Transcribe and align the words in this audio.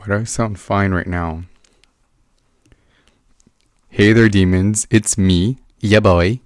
Why 0.00 0.06
do 0.06 0.14
I 0.14 0.24
sound 0.24 0.58
fine 0.58 0.92
right 0.92 1.06
now? 1.06 1.42
Hey 3.90 4.14
there, 4.14 4.30
demons. 4.30 4.86
It's 4.90 5.18
me, 5.18 5.58
yeah, 5.80 6.00
boy. 6.00 6.40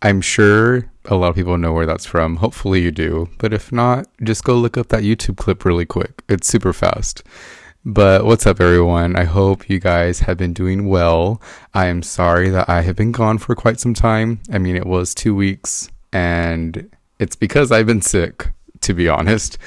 I'm 0.00 0.22
sure 0.22 0.90
a 1.04 1.14
lot 1.14 1.28
of 1.28 1.34
people 1.34 1.58
know 1.58 1.74
where 1.74 1.84
that's 1.84 2.06
from. 2.06 2.36
Hopefully, 2.36 2.80
you 2.80 2.90
do. 2.90 3.28
But 3.36 3.52
if 3.52 3.70
not, 3.70 4.06
just 4.22 4.44
go 4.44 4.54
look 4.54 4.78
up 4.78 4.88
that 4.88 5.02
YouTube 5.02 5.36
clip 5.36 5.66
really 5.66 5.84
quick. 5.84 6.22
It's 6.26 6.48
super 6.48 6.72
fast. 6.72 7.22
But 7.84 8.24
what's 8.24 8.46
up, 8.46 8.62
everyone? 8.62 9.14
I 9.14 9.24
hope 9.24 9.68
you 9.68 9.78
guys 9.78 10.20
have 10.20 10.38
been 10.38 10.54
doing 10.54 10.88
well. 10.88 11.42
I 11.74 11.84
am 11.88 12.02
sorry 12.02 12.48
that 12.48 12.70
I 12.70 12.80
have 12.80 12.96
been 12.96 13.12
gone 13.12 13.36
for 13.36 13.54
quite 13.54 13.78
some 13.78 13.92
time. 13.92 14.40
I 14.50 14.56
mean, 14.56 14.74
it 14.74 14.86
was 14.86 15.14
two 15.14 15.34
weeks, 15.34 15.90
and 16.14 16.88
it's 17.18 17.36
because 17.36 17.72
I've 17.72 17.84
been 17.84 18.00
sick, 18.00 18.48
to 18.80 18.94
be 18.94 19.06
honest. 19.06 19.58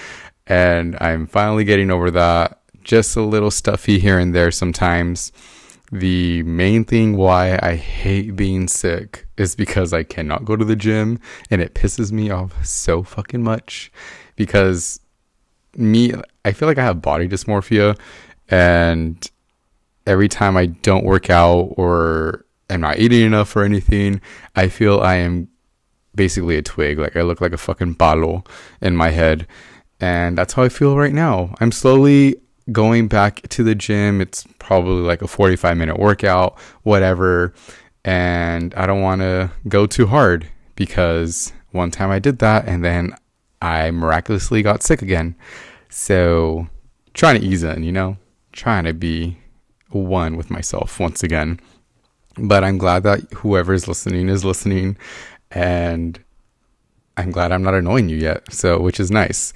And 0.47 0.97
I'm 0.99 1.27
finally 1.27 1.63
getting 1.63 1.91
over 1.91 2.09
that. 2.09 2.57
Just 2.83 3.15
a 3.15 3.21
little 3.21 3.51
stuffy 3.51 3.99
here 3.99 4.19
and 4.19 4.33
there 4.33 4.51
sometimes. 4.51 5.31
The 5.91 6.41
main 6.43 6.85
thing 6.85 7.17
why 7.17 7.59
I 7.61 7.75
hate 7.75 8.35
being 8.35 8.67
sick 8.67 9.27
is 9.37 9.55
because 9.55 9.93
I 9.93 10.03
cannot 10.03 10.43
go 10.43 10.55
to 10.55 10.65
the 10.65 10.75
gym 10.75 11.19
and 11.51 11.61
it 11.61 11.75
pisses 11.75 12.11
me 12.11 12.31
off 12.31 12.65
so 12.65 13.03
fucking 13.03 13.43
much 13.43 13.91
because 14.35 14.99
me 15.75 16.13
I 16.45 16.51
feel 16.51 16.67
like 16.67 16.79
I 16.79 16.83
have 16.83 17.01
body 17.01 17.27
dysmorphia 17.27 17.97
and 18.49 19.29
every 20.05 20.27
time 20.27 20.57
I 20.57 20.67
don't 20.67 21.05
work 21.05 21.29
out 21.29 21.73
or 21.77 22.45
I'm 22.69 22.81
not 22.81 22.99
eating 22.99 23.21
enough 23.21 23.55
or 23.55 23.63
anything, 23.63 24.21
I 24.55 24.67
feel 24.67 24.99
I 24.99 25.15
am 25.15 25.47
basically 26.15 26.57
a 26.57 26.61
twig. 26.61 26.97
Like 26.99 27.15
I 27.15 27.21
look 27.21 27.41
like 27.41 27.53
a 27.53 27.57
fucking 27.57 27.95
balo 27.95 28.45
in 28.81 28.95
my 28.95 29.09
head. 29.09 29.47
And 29.99 30.37
that's 30.37 30.53
how 30.53 30.63
I 30.63 30.69
feel 30.69 30.97
right 30.97 31.13
now. 31.13 31.55
I'm 31.59 31.71
slowly 31.71 32.35
going 32.71 33.07
back 33.07 33.41
to 33.49 33.63
the 33.63 33.75
gym. 33.75 34.21
It's 34.21 34.45
probably 34.59 35.03
like 35.03 35.21
a 35.21 35.27
45 35.27 35.77
minute 35.77 35.99
workout, 35.99 36.57
whatever. 36.83 37.53
And 38.05 38.73
I 38.75 38.85
don't 38.85 39.01
want 39.01 39.21
to 39.21 39.51
go 39.67 39.85
too 39.85 40.07
hard 40.07 40.47
because 40.75 41.53
one 41.71 41.91
time 41.91 42.11
I 42.11 42.19
did 42.19 42.39
that 42.39 42.67
and 42.67 42.83
then 42.83 43.15
I 43.61 43.91
miraculously 43.91 44.61
got 44.61 44.83
sick 44.83 45.01
again. 45.01 45.35
So 45.89 46.67
trying 47.13 47.39
to 47.39 47.45
ease 47.45 47.63
in, 47.63 47.83
you 47.83 47.91
know, 47.91 48.17
trying 48.51 48.83
to 48.85 48.93
be 48.93 49.37
one 49.89 50.35
with 50.37 50.49
myself 50.49 50.99
once 50.99 51.23
again. 51.23 51.59
But 52.37 52.63
I'm 52.63 52.77
glad 52.77 53.03
that 53.03 53.21
whoever 53.33 53.73
is 53.73 53.87
listening 53.87 54.27
is 54.27 54.43
listening 54.43 54.97
and 55.51 56.19
I'm 57.15 57.31
glad 57.31 57.51
I'm 57.51 57.63
not 57.63 57.75
annoying 57.75 58.09
you 58.09 58.17
yet. 58.17 58.51
So, 58.51 58.79
which 58.79 58.99
is 58.99 59.11
nice. 59.11 59.53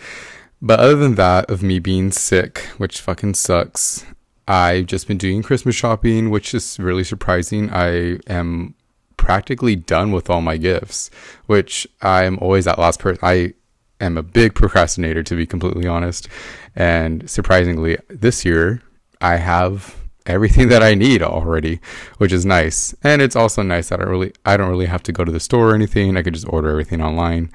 But 0.62 0.80
other 0.80 0.96
than 0.96 1.16
that, 1.16 1.50
of 1.50 1.62
me 1.62 1.80
being 1.80 2.12
sick, 2.12 2.60
which 2.78 3.02
fucking 3.02 3.36
sucks, 3.36 4.06
I've 4.48 4.88
just 4.88 5.08
been 5.08 5.18
doing 5.18 5.44
Christmas 5.44 5.76
shopping, 5.76 6.30
which 6.30 6.54
is 6.54 6.80
really 6.80 7.04
surprising. 7.04 7.70
I 7.72 8.20
am 8.28 8.74
practically 9.18 9.76
done 9.76 10.12
with 10.12 10.30
all 10.30 10.42
my 10.42 10.58
gifts, 10.58 11.10
which 11.48 11.88
I'm 12.02 12.40
always 12.40 12.66
that 12.66 12.80
last 12.80 13.00
person. 13.00 13.20
I 13.22 13.54
am 14.00 14.18
a 14.18 14.24
big 14.24 14.56
procrastinator, 14.56 15.22
to 15.24 15.36
be 15.36 15.46
completely 15.46 15.88
honest. 15.88 16.28
And 16.76 17.30
surprisingly, 17.30 17.98
this 18.08 18.46
year, 18.46 18.82
I 19.22 19.36
have 19.36 19.96
everything 20.26 20.68
that 20.70 20.84
I 20.84 20.96
need 20.96 21.22
already, 21.22 21.80
which 22.18 22.32
is 22.32 22.46
nice. 22.46 22.96
And 23.04 23.22
it's 23.22 23.36
also 23.36 23.62
nice 23.62 23.90
that 23.90 24.00
I 24.00 24.04
really 24.04 24.34
I 24.46 24.58
don't 24.58 24.70
really 24.70 24.86
have 24.86 25.04
to 25.04 25.12
go 25.12 25.24
to 25.24 25.32
the 25.32 25.40
store 25.40 25.72
or 25.72 25.76
anything. 25.76 26.18
I 26.18 26.24
could 26.24 26.34
just 26.34 26.48
order 26.48 26.70
everything 26.70 27.02
online. 27.02 27.52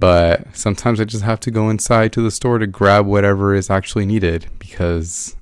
But 0.00 0.56
sometimes 0.56 0.98
I 0.98 1.04
just 1.04 1.24
have 1.24 1.40
to 1.40 1.50
go 1.50 1.68
inside 1.68 2.12
to 2.14 2.22
the 2.22 2.30
store 2.30 2.58
to 2.58 2.66
grab 2.66 3.06
whatever 3.06 3.54
is 3.54 3.68
actually 3.68 4.06
needed 4.06 4.46
because 4.58 5.36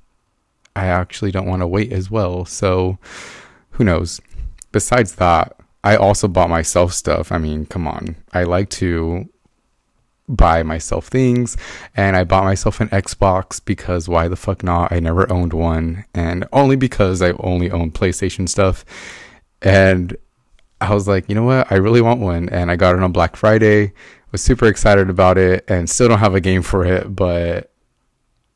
I 0.74 0.86
actually 0.86 1.30
don't 1.30 1.46
want 1.46 1.62
to 1.62 1.66
wait 1.66 1.92
as 1.92 2.10
well. 2.10 2.44
So 2.44 2.98
who 3.70 3.84
knows? 3.84 4.20
Besides 4.72 5.14
that, 5.14 5.56
I 5.84 5.94
also 5.94 6.26
bought 6.26 6.50
myself 6.50 6.92
stuff. 6.92 7.30
I 7.30 7.38
mean, 7.38 7.66
come 7.66 7.86
on. 7.86 8.16
I 8.32 8.42
like 8.42 8.68
to 8.70 9.28
buy 10.28 10.64
myself 10.64 11.06
things 11.06 11.56
and 11.96 12.16
I 12.16 12.24
bought 12.24 12.44
myself 12.44 12.80
an 12.80 12.88
Xbox 12.88 13.64
because 13.64 14.08
why 14.08 14.26
the 14.26 14.36
fuck 14.36 14.64
not? 14.64 14.92
I 14.92 14.98
never 14.98 15.30
owned 15.32 15.52
one 15.52 16.04
and 16.14 16.46
only 16.52 16.76
because 16.76 17.22
I 17.22 17.30
only 17.38 17.70
own 17.70 17.92
PlayStation 17.92 18.48
stuff. 18.48 18.84
And 19.62 20.16
I 20.80 20.92
was 20.92 21.06
like, 21.06 21.28
you 21.28 21.34
know 21.36 21.44
what? 21.44 21.70
I 21.70 21.76
really 21.76 22.00
want 22.00 22.20
one 22.20 22.48
and 22.48 22.72
I 22.72 22.76
got 22.76 22.96
it 22.96 23.02
on 23.02 23.12
Black 23.12 23.36
Friday 23.36 23.92
was 24.32 24.42
super 24.42 24.66
excited 24.66 25.08
about 25.10 25.38
it 25.38 25.64
and 25.68 25.88
still 25.88 26.08
don't 26.08 26.18
have 26.18 26.34
a 26.34 26.40
game 26.40 26.62
for 26.62 26.84
it, 26.84 27.14
but 27.14 27.70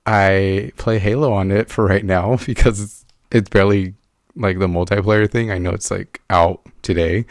I 0.06 0.72
play 0.77 0.99
Halo 0.99 1.33
on 1.33 1.50
it 1.50 1.69
for 1.69 1.84
right 1.87 2.05
now 2.05 2.37
because 2.47 2.81
it's, 2.81 3.05
it's 3.31 3.49
barely 3.49 3.94
like 4.37 4.59
the 4.59 4.66
multiplayer 4.66 5.31
thing. 5.31 5.50
I 5.50 5.59
know 5.59 5.71
it's 5.71 5.91
like 5.91 6.21
out 6.31 6.61
today, 6.82 7.27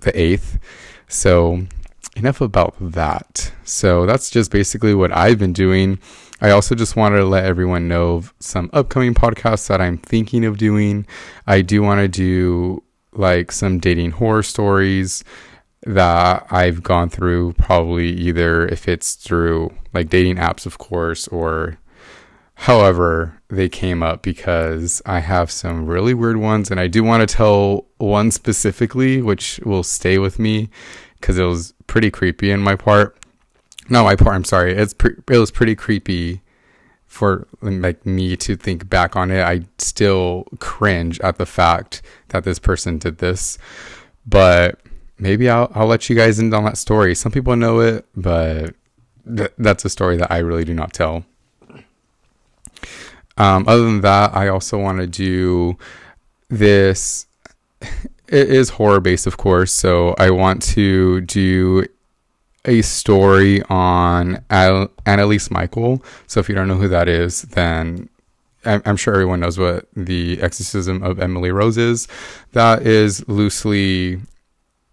the 0.00 0.12
8th. 0.12 0.58
So, 1.08 1.66
enough 2.16 2.40
about 2.40 2.74
that. 2.80 3.52
So, 3.64 4.06
that's 4.06 4.30
just 4.30 4.50
basically 4.50 4.94
what 4.94 5.16
I've 5.16 5.38
been 5.38 5.52
doing. 5.52 6.00
I 6.40 6.50
also 6.50 6.74
just 6.74 6.96
wanted 6.96 7.18
to 7.18 7.24
let 7.24 7.44
everyone 7.44 7.88
know 7.88 8.16
of 8.16 8.34
some 8.40 8.68
upcoming 8.72 9.14
podcasts 9.14 9.68
that 9.68 9.80
I'm 9.80 9.98
thinking 9.98 10.44
of 10.44 10.58
doing. 10.58 11.06
I 11.46 11.62
do 11.62 11.82
want 11.82 12.00
to 12.00 12.08
do 12.08 12.82
like 13.12 13.50
some 13.50 13.78
dating 13.78 14.10
horror 14.12 14.42
stories 14.42 15.24
that 15.86 16.46
I've 16.50 16.82
gone 16.82 17.08
through, 17.08 17.52
probably 17.54 18.08
either 18.08 18.66
if 18.66 18.88
it's 18.88 19.14
through 19.14 19.72
like 19.94 20.08
dating 20.08 20.36
apps, 20.36 20.66
of 20.66 20.78
course, 20.78 21.28
or 21.28 21.78
however 22.54 23.40
they 23.48 23.68
came 23.68 24.02
up, 24.02 24.22
because 24.22 25.00
I 25.06 25.20
have 25.20 25.50
some 25.50 25.86
really 25.86 26.12
weird 26.12 26.38
ones. 26.38 26.70
And 26.70 26.80
I 26.80 26.88
do 26.88 27.04
want 27.04 27.26
to 27.26 27.34
tell 27.34 27.86
one 27.98 28.32
specifically, 28.32 29.22
which 29.22 29.60
will 29.64 29.84
stay 29.84 30.18
with 30.18 30.38
me 30.38 30.70
because 31.20 31.38
it 31.38 31.44
was 31.44 31.72
pretty 31.86 32.10
creepy 32.10 32.50
in 32.50 32.60
my 32.60 32.74
part. 32.74 33.16
No, 33.88 34.02
my 34.02 34.16
part, 34.16 34.34
I'm 34.34 34.44
sorry. 34.44 34.74
It's 34.74 34.92
pre- 34.92 35.16
it 35.30 35.38
was 35.38 35.52
pretty 35.52 35.76
creepy 35.76 36.42
for 37.06 37.46
like 37.62 38.04
me 38.04 38.36
to 38.36 38.56
think 38.56 38.88
back 38.88 39.14
on 39.14 39.30
it. 39.30 39.42
I 39.42 39.62
still 39.78 40.46
cringe 40.58 41.20
at 41.20 41.38
the 41.38 41.46
fact 41.46 42.02
that 42.28 42.42
this 42.42 42.58
person 42.58 42.98
did 42.98 43.18
this. 43.18 43.56
But 44.26 44.80
maybe 45.18 45.48
I'll 45.48 45.70
I'll 45.74 45.86
let 45.86 46.08
you 46.08 46.16
guys 46.16 46.38
in 46.38 46.52
on 46.52 46.64
that 46.64 46.78
story. 46.78 47.14
Some 47.14 47.32
people 47.32 47.56
know 47.56 47.80
it, 47.80 48.06
but 48.14 48.74
th- 49.36 49.52
that's 49.58 49.84
a 49.84 49.88
story 49.88 50.16
that 50.16 50.30
I 50.30 50.38
really 50.38 50.64
do 50.64 50.74
not 50.74 50.92
tell. 50.92 51.24
Um, 53.38 53.68
other 53.68 53.84
than 53.84 54.00
that, 54.00 54.34
I 54.34 54.48
also 54.48 54.78
want 54.78 54.98
to 54.98 55.06
do 55.06 55.76
this. 56.48 57.26
It 58.28 58.50
is 58.50 58.70
horror 58.70 59.00
based, 59.00 59.26
of 59.26 59.36
course, 59.36 59.72
so 59.72 60.14
I 60.18 60.30
want 60.30 60.62
to 60.74 61.20
do 61.20 61.86
a 62.64 62.82
story 62.82 63.62
on 63.68 64.42
Al- 64.50 64.88
Anneliese 65.04 65.50
Michael. 65.50 66.02
So 66.26 66.40
if 66.40 66.48
you 66.48 66.54
don't 66.54 66.66
know 66.66 66.76
who 66.76 66.88
that 66.88 67.08
is, 67.08 67.42
then 67.42 68.08
I'm, 68.64 68.82
I'm 68.84 68.96
sure 68.96 69.14
everyone 69.14 69.40
knows 69.40 69.58
what 69.58 69.86
the 69.94 70.40
Exorcism 70.42 71.02
of 71.02 71.20
Emily 71.20 71.52
Rose 71.52 71.78
is. 71.78 72.08
That 72.52 72.82
is 72.82 73.26
loosely 73.28 74.20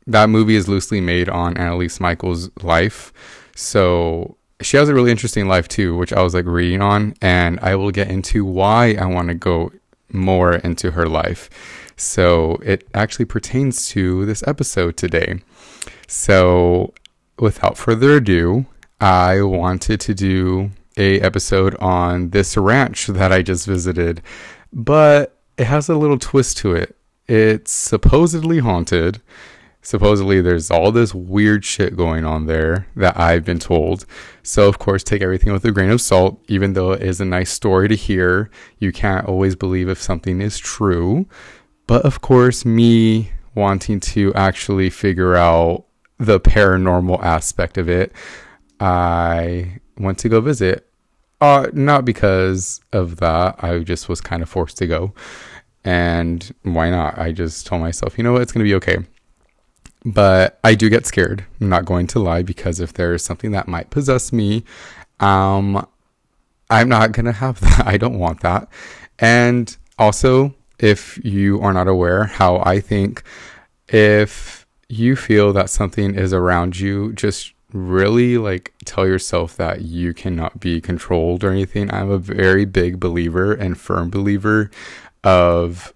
that 0.08 0.30
movie 0.30 0.56
is 0.56 0.68
loosely 0.68 1.02
made 1.02 1.30
on 1.30 1.56
Anneliese 1.56 2.00
Michael's 2.00 2.50
life. 2.62 3.14
So 3.56 4.38
she 4.62 4.78
has 4.78 4.90
a 4.90 4.94
really 4.94 5.12
interesting 5.12 5.48
life 5.48 5.68
too, 5.68 5.96
which 5.96 6.14
I 6.14 6.22
was 6.22 6.34
like 6.34 6.46
reading 6.46 6.82
on, 6.82 7.16
and 7.22 7.60
I 7.62 7.76
will 7.76 7.92
get 7.92 8.10
into 8.10 8.46
why 8.46 8.96
I 9.00 9.06
want 9.06 9.30
to 9.30 9.34
go 9.34 9.72
more 10.12 10.56
into 10.56 10.92
her 10.92 11.08
life. 11.08 11.50
So 11.96 12.56
it 12.64 12.88
actually 12.94 13.26
pertains 13.26 13.88
to 13.90 14.26
this 14.26 14.44
episode 14.48 14.98
today. 14.98 15.42
So 16.08 16.94
without 17.40 17.78
further 17.78 18.18
ado, 18.18 18.66
I 19.00 19.42
wanted 19.42 20.00
to 20.02 20.14
do 20.14 20.72
a 20.98 21.20
episode 21.22 21.76
on 21.76 22.30
this 22.30 22.56
ranch 22.56 23.08
that 23.08 23.32
I 23.32 23.42
just 23.42 23.66
visited, 23.66 24.22
but 24.72 25.38
it 25.58 25.66
has 25.66 25.90
a 25.90 25.96
little 25.96 26.20
twist 26.20 26.58
to 26.60 26.74
it. 26.74 26.96
It's 27.28 27.72
supposedly 27.72 28.60
haunted 28.60 29.22
supposedly 29.84 30.42
there's 30.42 30.72
all 30.72 30.92
this 30.92 31.14
weird 31.14 31.64
shit 31.64 31.96
going 31.96 32.26
on 32.26 32.48
there 32.48 32.88
that 32.96 33.20
I've 33.20 33.46
been 33.46 33.60
told. 33.60 34.06
So, 34.42 34.68
of 34.68 34.80
course, 34.80 35.04
take 35.04 35.22
everything 35.22 35.54
with 35.54 35.66
a 35.66 35.72
grain 35.72 35.92
of 35.92 36.02
salt, 36.02 36.44
even 36.48 36.74
though 36.74 36.94
it 36.94 37.04
is 37.04 37.22
a 37.22 37.26
nice 37.26 37.52
story 37.52 37.90
to 37.90 37.96
hear. 37.96 38.50
You 38.80 38.92
can't 38.92 39.28
always 39.28 39.56
believe 39.56 39.90
if 39.90 40.02
something 40.02 40.42
is 40.42 40.58
true. 40.58 41.28
But, 41.86 42.06
of 42.06 42.22
course, 42.22 42.66
me 42.66 43.34
wanting 43.56 44.00
to 44.00 44.34
actually 44.34 44.90
figure 44.90 45.36
out 45.36 45.86
the 46.18 46.40
paranormal 46.40 47.22
aspect 47.22 47.78
of 47.78 47.90
it, 47.90 48.14
I 48.80 49.80
went 49.98 50.18
to 50.20 50.30
go 50.30 50.40
visit. 50.40 50.90
Uh, 51.42 51.68
not 51.74 52.06
because 52.06 52.80
of 52.94 53.18
that, 53.18 53.62
I 53.62 53.80
just 53.80 54.08
was 54.08 54.22
kind 54.22 54.42
of 54.42 54.50
forced 54.50 54.78
to 54.78 54.88
go. 54.88 55.14
And 55.84 56.56
why 56.64 56.90
not? 56.90 57.20
I 57.20 57.34
just 57.34 57.68
told 57.68 57.82
myself, 57.82 58.18
you 58.18 58.24
know 58.24 58.32
what, 58.32 58.42
it's 58.42 58.54
going 58.54 58.66
to 58.66 58.70
be 58.70 58.76
okay 58.76 59.06
but 60.06 60.60
I 60.64 60.76
do 60.76 60.90
get 60.90 61.06
scared. 61.06 61.46
I'm 61.62 61.70
not 61.70 61.86
going 61.86 62.08
to 62.08 62.20
lie 62.20 62.44
because 62.44 62.80
if 62.80 62.94
there 62.94 63.14
is 63.14 63.24
something 63.24 63.52
that 63.52 63.68
might 63.68 63.90
possess 63.90 64.34
me, 64.34 64.64
um, 65.20 65.86
I'm 66.70 66.90
not 66.90 67.12
going 67.12 67.26
to 67.26 67.32
have 67.32 67.60
that. 67.62 67.84
I 67.88 67.98
don't 67.98 68.20
want 68.20 68.42
that. 68.42 68.68
And 69.20 69.76
also, 69.98 70.54
if 70.80 71.24
you 71.24 71.62
are 71.62 71.74
not 71.74 71.88
aware, 71.88 72.26
how 72.26 72.58
I 72.66 72.80
think 72.80 73.24
if 73.88 74.66
you 74.90 75.16
feel 75.16 75.54
that 75.54 75.70
something 75.70 76.16
is 76.16 76.34
around 76.34 76.80
you, 76.80 77.14
just 77.14 77.54
really 77.72 78.38
like 78.38 78.74
tell 78.86 79.08
yourself 79.08 79.58
that 79.58 79.82
you 79.82 80.14
cannot 80.14 80.60
be 80.60 80.80
controlled 80.80 81.44
or 81.44 81.50
anything. 81.50 81.92
I'm 81.94 82.10
a 82.10 82.18
very 82.18 82.66
big 82.66 83.00
believer 83.00 83.54
and 83.54 83.78
firm 83.78 84.10
believer 84.10 84.70
of 85.24 85.94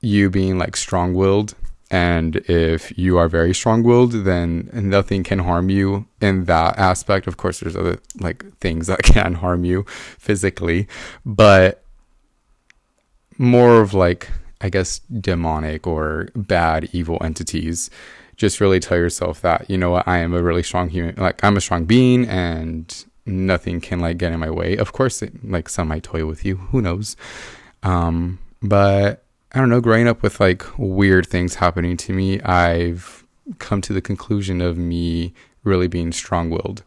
you 0.00 0.30
being 0.30 0.58
like 0.58 0.76
strong 0.76 1.14
willed. 1.14 1.54
And 1.92 2.36
if 2.48 2.96
you 2.98 3.18
are 3.18 3.28
very 3.28 3.52
strong 3.52 3.82
willed, 3.82 4.12
then 4.24 4.70
nothing 4.72 5.22
can 5.22 5.40
harm 5.40 5.68
you 5.68 6.06
in 6.22 6.46
that 6.46 6.78
aspect. 6.78 7.26
Of 7.26 7.36
course, 7.36 7.60
there's 7.60 7.76
other 7.76 7.98
like 8.18 8.50
things 8.60 8.86
that 8.86 9.02
can 9.02 9.34
harm 9.34 9.66
you 9.66 9.84
physically, 10.18 10.88
but 11.26 11.84
more 13.36 13.82
of 13.82 13.92
like, 13.92 14.30
I 14.62 14.70
guess, 14.70 15.00
demonic 15.00 15.86
or 15.86 16.30
bad, 16.34 16.88
evil 16.92 17.18
entities. 17.22 17.90
Just 18.36 18.58
really 18.58 18.80
tell 18.80 18.96
yourself 18.96 19.42
that, 19.42 19.68
you 19.68 19.76
know 19.76 19.90
what, 19.90 20.08
I 20.08 20.18
am 20.18 20.32
a 20.32 20.42
really 20.42 20.62
strong 20.62 20.88
human, 20.88 21.14
like, 21.16 21.44
I'm 21.44 21.58
a 21.58 21.60
strong 21.60 21.84
being 21.84 22.26
and 22.26 23.04
nothing 23.26 23.82
can 23.82 24.00
like 24.00 24.16
get 24.16 24.32
in 24.32 24.40
my 24.40 24.50
way. 24.50 24.78
Of 24.78 24.94
course, 24.94 25.20
it, 25.20 25.44
like, 25.44 25.68
some 25.68 25.88
might 25.88 26.04
toy 26.04 26.24
with 26.24 26.42
you, 26.42 26.56
who 26.56 26.80
knows? 26.80 27.16
Um, 27.82 28.38
but 28.62 29.21
I 29.52 29.58
don't 29.58 29.68
know, 29.68 29.80
growing 29.80 30.08
up 30.08 30.22
with 30.22 30.40
like 30.40 30.64
weird 30.78 31.26
things 31.26 31.56
happening 31.56 31.96
to 31.98 32.12
me, 32.12 32.40
I've 32.40 33.24
come 33.58 33.82
to 33.82 33.92
the 33.92 34.00
conclusion 34.00 34.60
of 34.60 34.78
me 34.78 35.34
really 35.62 35.88
being 35.88 36.10
strong 36.12 36.48
willed. 36.48 36.82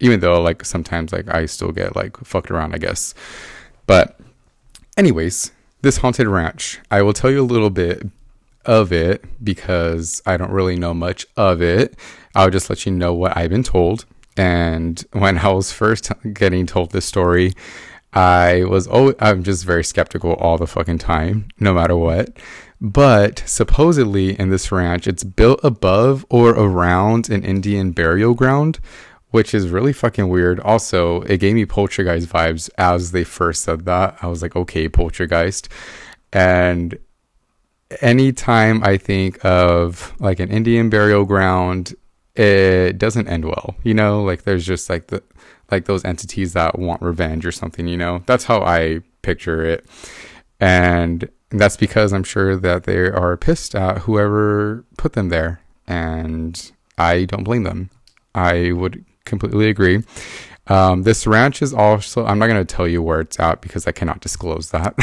Even 0.00 0.20
though 0.20 0.40
like 0.42 0.64
sometimes 0.64 1.12
like 1.12 1.32
I 1.32 1.46
still 1.46 1.70
get 1.70 1.94
like 1.94 2.16
fucked 2.18 2.50
around, 2.50 2.74
I 2.74 2.78
guess. 2.78 3.14
But 3.86 4.18
anyways, 4.96 5.52
this 5.82 5.98
haunted 5.98 6.26
ranch. 6.26 6.80
I 6.90 7.02
will 7.02 7.12
tell 7.12 7.30
you 7.30 7.40
a 7.40 7.46
little 7.46 7.70
bit 7.70 8.06
of 8.66 8.92
it 8.92 9.24
because 9.44 10.20
I 10.26 10.36
don't 10.36 10.50
really 10.50 10.76
know 10.76 10.94
much 10.94 11.26
of 11.36 11.62
it. 11.62 11.96
I'll 12.34 12.50
just 12.50 12.70
let 12.70 12.86
you 12.86 12.92
know 12.92 13.14
what 13.14 13.36
I've 13.36 13.50
been 13.50 13.62
told. 13.62 14.04
And 14.36 15.04
when 15.12 15.38
I 15.38 15.48
was 15.52 15.70
first 15.70 16.10
getting 16.32 16.66
told 16.66 16.90
this 16.90 17.04
story, 17.04 17.52
I 18.14 18.64
was 18.64 18.88
oh 18.90 19.14
I'm 19.18 19.42
just 19.42 19.64
very 19.64 19.84
skeptical 19.84 20.34
all 20.34 20.56
the 20.56 20.66
fucking 20.66 20.98
time, 20.98 21.48
no 21.58 21.74
matter 21.74 21.96
what. 21.96 22.38
But 22.80 23.42
supposedly 23.46 24.38
in 24.38 24.50
this 24.50 24.70
ranch, 24.70 25.06
it's 25.06 25.24
built 25.24 25.60
above 25.62 26.24
or 26.28 26.50
around 26.50 27.30
an 27.30 27.44
Indian 27.44 27.92
burial 27.92 28.34
ground, 28.34 28.78
which 29.30 29.54
is 29.54 29.68
really 29.68 29.92
fucking 29.92 30.28
weird. 30.28 30.60
Also, 30.60 31.22
it 31.22 31.38
gave 31.38 31.54
me 31.54 31.66
poltergeist 31.66 32.28
vibes 32.28 32.70
as 32.78 33.12
they 33.12 33.24
first 33.24 33.62
said 33.62 33.84
that. 33.86 34.18
I 34.22 34.28
was 34.28 34.42
like, 34.42 34.54
okay, 34.54 34.88
poltergeist. 34.88 35.68
And 36.32 36.98
anytime 38.00 38.82
I 38.84 38.96
think 38.96 39.44
of 39.44 40.12
like 40.20 40.40
an 40.40 40.50
Indian 40.50 40.90
burial 40.90 41.24
ground, 41.24 41.94
it 42.36 42.98
doesn't 42.98 43.28
end 43.28 43.44
well. 43.44 43.76
You 43.82 43.94
know, 43.94 44.22
like 44.22 44.42
there's 44.42 44.66
just 44.66 44.90
like 44.90 45.08
the 45.08 45.22
like 45.70 45.86
those 45.86 46.04
entities 46.04 46.52
that 46.52 46.78
want 46.78 47.02
revenge 47.02 47.46
or 47.46 47.52
something, 47.52 47.86
you 47.88 47.96
know. 47.96 48.22
That's 48.26 48.44
how 48.44 48.62
I 48.62 49.00
picture 49.22 49.64
it. 49.64 49.86
And 50.60 51.28
that's 51.50 51.76
because 51.76 52.12
I'm 52.12 52.24
sure 52.24 52.56
that 52.56 52.84
they 52.84 52.98
are 52.98 53.36
pissed 53.36 53.74
at 53.74 53.98
whoever 53.98 54.84
put 54.96 55.12
them 55.12 55.28
there 55.28 55.60
and 55.86 56.72
I 56.98 57.24
don't 57.24 57.44
blame 57.44 57.64
them. 57.64 57.90
I 58.34 58.72
would 58.72 59.04
completely 59.24 59.68
agree. 59.68 60.02
Um, 60.66 61.02
this 61.02 61.26
ranch 61.26 61.60
is 61.62 61.74
also, 61.74 62.24
I'm 62.24 62.38
not 62.38 62.46
going 62.46 62.64
to 62.64 62.74
tell 62.74 62.88
you 62.88 63.02
where 63.02 63.20
it's 63.20 63.38
at 63.38 63.60
because 63.60 63.86
I 63.86 63.92
cannot 63.92 64.20
disclose 64.20 64.70
that, 64.70 64.96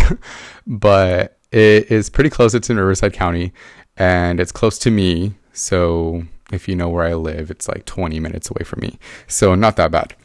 but 0.68 1.38
it 1.52 1.92
is 1.92 2.10
pretty 2.10 2.30
close. 2.30 2.54
It's 2.56 2.70
in 2.70 2.78
Riverside 2.78 3.14
County 3.14 3.54
and 3.98 4.40
it's 4.40 4.52
close 4.52 4.78
to 4.80 4.92
me. 4.92 5.36
So 5.54 6.24
if 6.52 6.68
you 6.68 6.76
know 6.76 6.90
where 6.90 7.06
I 7.06 7.14
live, 7.14 7.52
it's 7.52 7.68
like 7.68 7.86
20 7.86 8.20
minutes 8.20 8.50
away 8.50 8.64
from 8.64 8.82
me. 8.82 9.00
So 9.28 9.56
not 9.56 9.76
that 9.78 9.92
bad. 9.92 10.16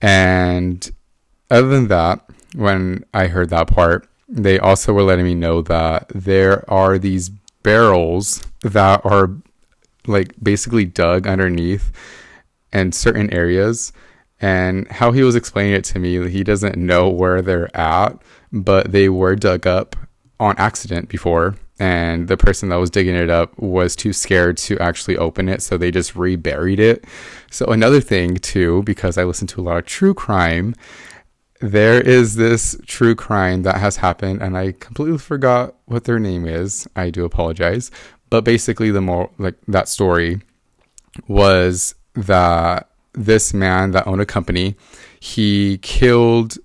And 0.00 0.90
other 1.50 1.68
than 1.68 1.88
that, 1.88 2.24
when 2.54 3.04
I 3.14 3.28
heard 3.28 3.50
that 3.50 3.68
part, 3.68 4.08
they 4.28 4.58
also 4.58 4.92
were 4.92 5.02
letting 5.02 5.24
me 5.24 5.34
know 5.34 5.62
that 5.62 6.10
there 6.14 6.68
are 6.70 6.98
these 6.98 7.28
barrels 7.62 8.42
that 8.62 9.04
are 9.04 9.30
like 10.06 10.34
basically 10.42 10.84
dug 10.84 11.26
underneath 11.26 11.92
and 12.72 12.94
certain 12.94 13.32
areas. 13.32 13.92
And 14.40 14.88
how 14.88 15.12
he 15.12 15.22
was 15.22 15.36
explaining 15.36 15.74
it 15.74 15.84
to 15.84 15.98
me, 15.98 16.28
he 16.28 16.42
doesn't 16.42 16.76
know 16.76 17.08
where 17.08 17.42
they're 17.42 17.74
at, 17.76 18.20
but 18.50 18.90
they 18.90 19.08
were 19.08 19.36
dug 19.36 19.66
up 19.66 19.94
on 20.42 20.56
accident 20.58 21.08
before. 21.08 21.54
And 21.78 22.28
the 22.28 22.36
person 22.36 22.68
that 22.68 22.76
was 22.76 22.90
digging 22.90 23.14
it 23.14 23.30
up 23.30 23.58
was 23.58 23.96
too 23.96 24.12
scared 24.12 24.56
to 24.58 24.78
actually 24.78 25.16
open 25.16 25.48
it. 25.48 25.62
So 25.62 25.76
they 25.76 25.90
just 25.90 26.14
reburied 26.14 26.78
it. 26.78 27.04
So, 27.50 27.66
another 27.66 28.00
thing, 28.00 28.36
too, 28.36 28.82
because 28.84 29.18
I 29.18 29.24
listen 29.24 29.46
to 29.48 29.60
a 29.60 29.62
lot 29.62 29.78
of 29.78 29.86
true 29.86 30.14
crime, 30.14 30.74
there 31.60 32.00
is 32.00 32.34
this 32.34 32.76
true 32.86 33.14
crime 33.14 33.62
that 33.62 33.76
has 33.76 33.96
happened. 33.96 34.42
And 34.42 34.56
I 34.56 34.72
completely 34.72 35.18
forgot 35.18 35.74
what 35.86 36.04
their 36.04 36.18
name 36.18 36.46
is. 36.46 36.86
I 36.94 37.10
do 37.10 37.24
apologize. 37.24 37.90
But 38.30 38.44
basically, 38.44 38.90
the 38.90 39.00
more 39.00 39.30
like 39.38 39.56
that 39.68 39.88
story 39.88 40.40
was 41.26 41.94
that 42.14 42.88
this 43.14 43.52
man 43.52 43.90
that 43.92 44.06
owned 44.06 44.20
a 44.20 44.26
company, 44.26 44.76
he 45.20 45.78
killed 45.78 46.58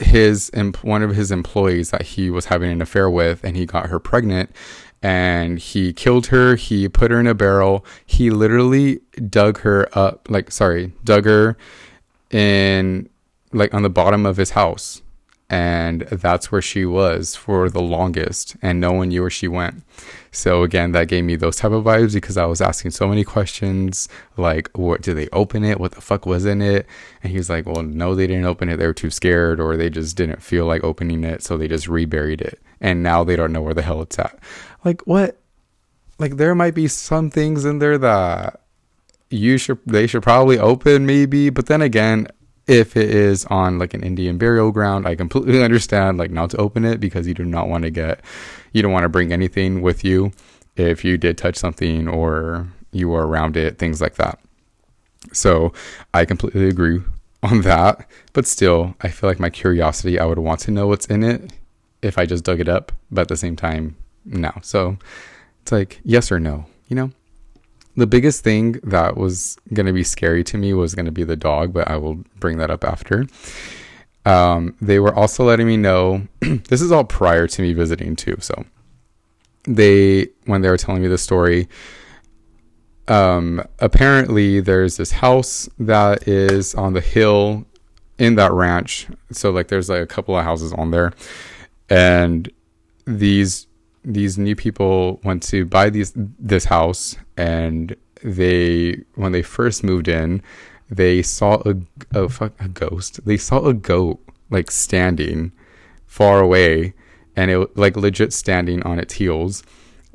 his 0.00 0.50
one 0.82 1.02
of 1.02 1.14
his 1.14 1.30
employees 1.30 1.90
that 1.90 2.02
he 2.02 2.30
was 2.30 2.46
having 2.46 2.70
an 2.70 2.82
affair 2.82 3.10
with, 3.10 3.44
and 3.44 3.56
he 3.56 3.66
got 3.66 3.86
her 3.86 3.98
pregnant. 3.98 4.50
And 5.02 5.58
he 5.58 5.94
killed 5.94 6.26
her. 6.26 6.56
He 6.56 6.86
put 6.86 7.10
her 7.10 7.18
in 7.18 7.26
a 7.26 7.34
barrel. 7.34 7.86
He 8.04 8.28
literally 8.30 9.00
dug 9.30 9.60
her 9.60 9.88
up, 9.96 10.28
like 10.28 10.50
sorry, 10.50 10.92
dug 11.04 11.24
her 11.24 11.56
in 12.30 13.08
like 13.52 13.72
on 13.72 13.82
the 13.82 13.90
bottom 13.90 14.26
of 14.26 14.36
his 14.36 14.50
house 14.50 15.02
and 15.50 16.02
that's 16.02 16.52
where 16.52 16.62
she 16.62 16.86
was 16.86 17.34
for 17.34 17.68
the 17.68 17.82
longest 17.82 18.54
and 18.62 18.80
no 18.80 18.92
one 18.92 19.08
knew 19.08 19.22
where 19.22 19.30
she 19.30 19.48
went. 19.48 19.82
So 20.30 20.62
again 20.62 20.92
that 20.92 21.08
gave 21.08 21.24
me 21.24 21.34
those 21.34 21.56
type 21.56 21.72
of 21.72 21.82
vibes 21.82 22.14
because 22.14 22.36
i 22.36 22.46
was 22.46 22.60
asking 22.60 22.92
so 22.92 23.08
many 23.08 23.24
questions 23.24 24.08
like 24.36 24.70
what 24.78 25.02
did 25.02 25.16
they 25.16 25.28
open 25.32 25.64
it? 25.64 25.80
What 25.80 25.92
the 25.92 26.00
fuck 26.00 26.24
was 26.24 26.46
in 26.46 26.62
it? 26.62 26.86
And 27.22 27.32
he 27.32 27.36
was 27.36 27.50
like 27.50 27.66
well 27.66 27.82
no 27.82 28.14
they 28.14 28.28
didn't 28.28 28.44
open 28.44 28.68
it. 28.68 28.76
They 28.76 28.86
were 28.86 28.94
too 28.94 29.10
scared 29.10 29.58
or 29.60 29.76
they 29.76 29.90
just 29.90 30.16
didn't 30.16 30.40
feel 30.40 30.66
like 30.66 30.84
opening 30.84 31.24
it 31.24 31.42
so 31.42 31.58
they 31.58 31.66
just 31.66 31.88
reburied 31.88 32.40
it. 32.40 32.60
And 32.80 33.02
now 33.02 33.24
they 33.24 33.34
don't 33.34 33.52
know 33.52 33.60
where 33.60 33.74
the 33.74 33.82
hell 33.82 34.02
it's 34.02 34.20
at. 34.20 34.38
Like 34.84 35.02
what? 35.02 35.36
Like 36.20 36.36
there 36.36 36.54
might 36.54 36.74
be 36.74 36.86
some 36.86 37.28
things 37.28 37.64
in 37.64 37.80
there 37.80 37.98
that 37.98 38.60
you 39.30 39.58
should 39.58 39.78
they 39.84 40.06
should 40.06 40.22
probably 40.22 40.58
open 40.58 41.06
maybe 41.06 41.50
but 41.50 41.66
then 41.66 41.82
again 41.82 42.26
if 42.70 42.96
it 42.96 43.10
is 43.10 43.44
on 43.46 43.80
like 43.80 43.94
an 43.94 44.04
Indian 44.04 44.38
burial 44.38 44.70
ground, 44.70 45.06
I 45.06 45.16
completely 45.16 45.62
understand 45.64 46.18
like 46.18 46.30
not 46.30 46.50
to 46.50 46.56
open 46.58 46.84
it 46.84 47.00
because 47.00 47.26
you 47.26 47.34
do 47.34 47.44
not 47.44 47.68
want 47.68 47.82
to 47.82 47.90
get, 47.90 48.20
you 48.72 48.80
don't 48.80 48.92
want 48.92 49.02
to 49.02 49.08
bring 49.08 49.32
anything 49.32 49.82
with 49.82 50.04
you 50.04 50.30
if 50.76 51.04
you 51.04 51.18
did 51.18 51.36
touch 51.36 51.56
something 51.56 52.06
or 52.06 52.68
you 52.92 53.08
were 53.08 53.26
around 53.26 53.56
it, 53.56 53.78
things 53.78 54.00
like 54.00 54.14
that. 54.14 54.38
So 55.32 55.72
I 56.14 56.24
completely 56.24 56.68
agree 56.68 57.02
on 57.42 57.62
that. 57.62 58.08
But 58.32 58.46
still, 58.46 58.94
I 59.00 59.08
feel 59.08 59.28
like 59.28 59.40
my 59.40 59.50
curiosity, 59.50 60.20
I 60.20 60.24
would 60.24 60.38
want 60.38 60.60
to 60.60 60.70
know 60.70 60.86
what's 60.86 61.06
in 61.06 61.24
it 61.24 61.52
if 62.02 62.18
I 62.18 62.24
just 62.24 62.44
dug 62.44 62.60
it 62.60 62.68
up. 62.68 62.92
But 63.10 63.22
at 63.22 63.28
the 63.28 63.36
same 63.36 63.56
time, 63.56 63.96
no. 64.24 64.52
So 64.62 64.96
it's 65.62 65.72
like 65.72 66.00
yes 66.04 66.30
or 66.30 66.38
no, 66.38 66.66
you 66.86 66.94
know? 66.94 67.10
The 68.00 68.06
biggest 68.06 68.42
thing 68.42 68.80
that 68.82 69.18
was 69.18 69.58
going 69.74 69.84
to 69.84 69.92
be 69.92 70.02
scary 70.02 70.42
to 70.42 70.56
me 70.56 70.72
was 70.72 70.94
going 70.94 71.04
to 71.04 71.12
be 71.12 71.22
the 71.22 71.36
dog, 71.36 71.74
but 71.74 71.86
I 71.86 71.98
will 71.98 72.14
bring 72.38 72.56
that 72.56 72.70
up 72.70 72.82
after. 72.82 73.26
Um, 74.24 74.74
they 74.80 74.98
were 74.98 75.14
also 75.14 75.44
letting 75.44 75.66
me 75.66 75.76
know 75.76 76.26
this 76.40 76.80
is 76.80 76.90
all 76.90 77.04
prior 77.04 77.46
to 77.46 77.62
me 77.62 77.74
visiting 77.74 78.16
too. 78.16 78.38
So 78.40 78.64
they, 79.64 80.28
when 80.46 80.62
they 80.62 80.70
were 80.70 80.78
telling 80.78 81.02
me 81.02 81.08
the 81.08 81.18
story, 81.18 81.68
um, 83.06 83.62
apparently 83.80 84.60
there's 84.60 84.96
this 84.96 85.12
house 85.12 85.68
that 85.78 86.26
is 86.26 86.74
on 86.74 86.94
the 86.94 87.02
hill 87.02 87.66
in 88.18 88.36
that 88.36 88.52
ranch. 88.52 89.08
So 89.30 89.50
like 89.50 89.68
there's 89.68 89.90
like 89.90 90.00
a 90.00 90.06
couple 90.06 90.38
of 90.38 90.42
houses 90.42 90.72
on 90.72 90.90
there, 90.90 91.12
and 91.90 92.50
these 93.04 93.66
these 94.04 94.38
new 94.38 94.56
people 94.56 95.20
went 95.24 95.42
to 95.42 95.64
buy 95.66 95.90
these 95.90 96.12
this 96.14 96.64
house 96.64 97.16
and 97.36 97.94
they 98.22 99.02
when 99.14 99.32
they 99.32 99.42
first 99.42 99.84
moved 99.84 100.08
in 100.08 100.42
they 100.90 101.22
saw 101.22 101.62
a 101.64 101.76
a, 102.12 102.28
fuck, 102.28 102.52
a 102.58 102.68
ghost. 102.68 103.24
They 103.24 103.36
saw 103.36 103.66
a 103.66 103.74
goat 103.74 104.20
like 104.50 104.70
standing 104.70 105.52
far 106.06 106.40
away 106.40 106.94
and 107.36 107.50
it 107.50 107.76
like 107.76 107.96
legit 107.96 108.32
standing 108.32 108.82
on 108.82 108.98
its 108.98 109.14
heels 109.14 109.62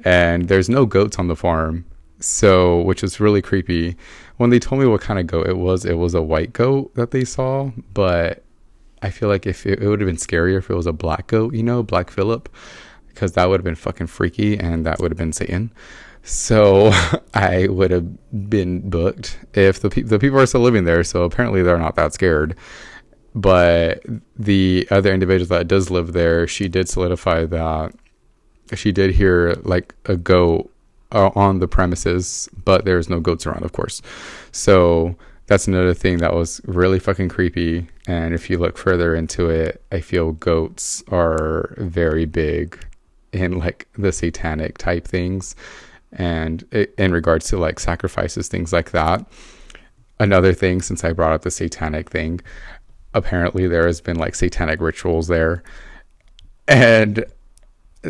and 0.04 0.50
there's 0.50 0.70
no 0.70 0.86
goats 0.86 1.18
on 1.18 1.28
the 1.28 1.36
farm. 1.36 1.86
So 2.20 2.82
which 2.82 3.02
was 3.02 3.20
really 3.20 3.42
creepy. 3.42 3.96
When 4.38 4.50
they 4.50 4.60
told 4.60 4.82
me 4.82 4.88
what 4.88 5.02
kind 5.02 5.20
of 5.20 5.28
goat 5.28 5.48
it 5.48 5.58
was 5.58 5.86
it 5.86 5.98
was 5.98 6.14
a 6.14 6.22
white 6.22 6.52
goat 6.52 6.94
that 6.96 7.12
they 7.12 7.24
saw 7.24 7.72
but 7.94 8.44
I 9.02 9.10
feel 9.12 9.30
like 9.30 9.46
if 9.46 9.66
it, 9.66 9.82
it 9.82 9.88
would 9.88 10.02
have 10.02 10.08
been 10.08 10.18
scarier 10.18 10.58
if 10.58 10.70
it 10.70 10.76
was 10.76 10.88
a 10.88 10.94
black 10.94 11.28
goat, 11.28 11.54
you 11.54 11.62
know, 11.62 11.84
Black 11.84 12.10
Phillip, 12.10 12.50
because 13.16 13.32
that 13.32 13.50
would 13.50 13.60
have 13.60 13.66
been 13.66 13.76
fucking 13.76 14.08
freaky 14.08 14.60
and 14.60 14.86
that 14.86 15.00
would 15.00 15.10
have 15.10 15.18
been 15.18 15.34
Satan. 15.34 15.72
So 16.24 16.92
I 17.34 17.68
would 17.68 17.92
have 17.92 18.50
been 18.50 18.90
booked 18.90 19.40
if 19.54 19.80
the 19.80 19.90
pe- 19.90 20.02
the 20.02 20.20
people 20.20 20.40
are 20.40 20.46
still 20.46 20.62
living 20.62 20.84
there. 20.84 21.04
So 21.04 21.24
apparently 21.24 21.64
they're 21.64 21.80
not 21.80 21.96
that 21.96 22.14
scared. 22.14 22.56
But 23.34 24.06
the 24.38 24.88
other 24.92 25.14
individual 25.14 25.58
that 25.58 25.68
does 25.68 25.90
live 25.90 26.14
there, 26.14 26.48
she 26.48 26.70
did 26.70 26.88
solidify 26.88 27.46
that 27.46 27.94
she 28.74 28.92
did 28.92 29.12
hear 29.12 29.56
like 29.64 29.94
a 30.06 30.16
goat 30.16 30.72
uh, 31.12 31.30
on 31.36 31.60
the 31.60 31.68
premises, 31.68 32.50
but 32.64 32.86
there's 32.86 33.10
no 33.10 33.20
goats 33.20 33.46
around, 33.46 33.64
of 33.64 33.74
course. 33.74 34.02
So 34.52 35.16
that's 35.48 35.68
another 35.68 35.94
thing 35.94 36.18
that 36.18 36.34
was 36.34 36.62
really 36.66 37.00
fucking 37.00 37.30
creepy. 37.30 37.88
And 38.08 38.34
if 38.34 38.50
you 38.50 38.58
look 38.58 38.78
further 38.78 39.14
into 39.14 39.50
it, 39.50 39.84
I 39.92 40.00
feel 40.00 40.32
goats 40.32 41.04
are 41.10 41.76
very 41.78 42.26
big 42.26 42.80
in 43.36 43.60
like 43.60 43.88
the 43.98 44.12
satanic 44.12 44.78
type 44.78 45.08
things 45.08 45.56
and 46.14 46.64
in 46.98 47.12
regards 47.12 47.48
to 47.50 47.58
like 47.58 47.80
sacrifices, 47.80 48.48
things 48.48 48.72
like 48.72 48.92
that. 48.92 49.26
Another 50.20 50.54
thing, 50.54 50.82
since 50.82 51.04
I 51.04 51.12
brought 51.12 51.34
up 51.34 51.42
the 51.42 51.52
satanic 51.52 52.10
thing, 52.10 52.40
apparently 53.14 53.68
there 53.68 53.86
has 53.86 54.00
been 54.00 54.18
like 54.18 54.36
satanic 54.36 54.80
rituals 54.80 55.28
there. 55.28 55.62
And 56.68 57.26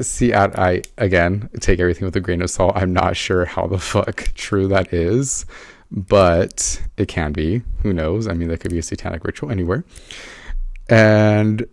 see, 0.01 0.33
I, 0.33 0.45
I 0.45 0.81
again 0.99 1.49
take 1.59 1.79
everything 1.79 2.05
with 2.05 2.15
a 2.15 2.21
grain 2.21 2.43
of 2.43 2.49
salt. 2.51 2.73
I'm 2.75 2.93
not 2.93 3.17
sure 3.17 3.45
how 3.45 3.65
the 3.65 3.79
fuck 3.79 4.29
true 4.35 4.67
that 4.67 4.93
is, 4.93 5.47
but 5.91 6.81
it 6.97 7.07
can 7.07 7.31
be. 7.31 7.63
Who 7.81 7.91
knows? 7.91 8.27
I 8.27 8.33
mean, 8.33 8.49
there 8.49 8.57
could 8.57 8.71
be 8.71 8.79
a 8.79 8.83
satanic 8.83 9.23
ritual 9.23 9.49
anywhere. 9.49 9.83
And 10.89 11.65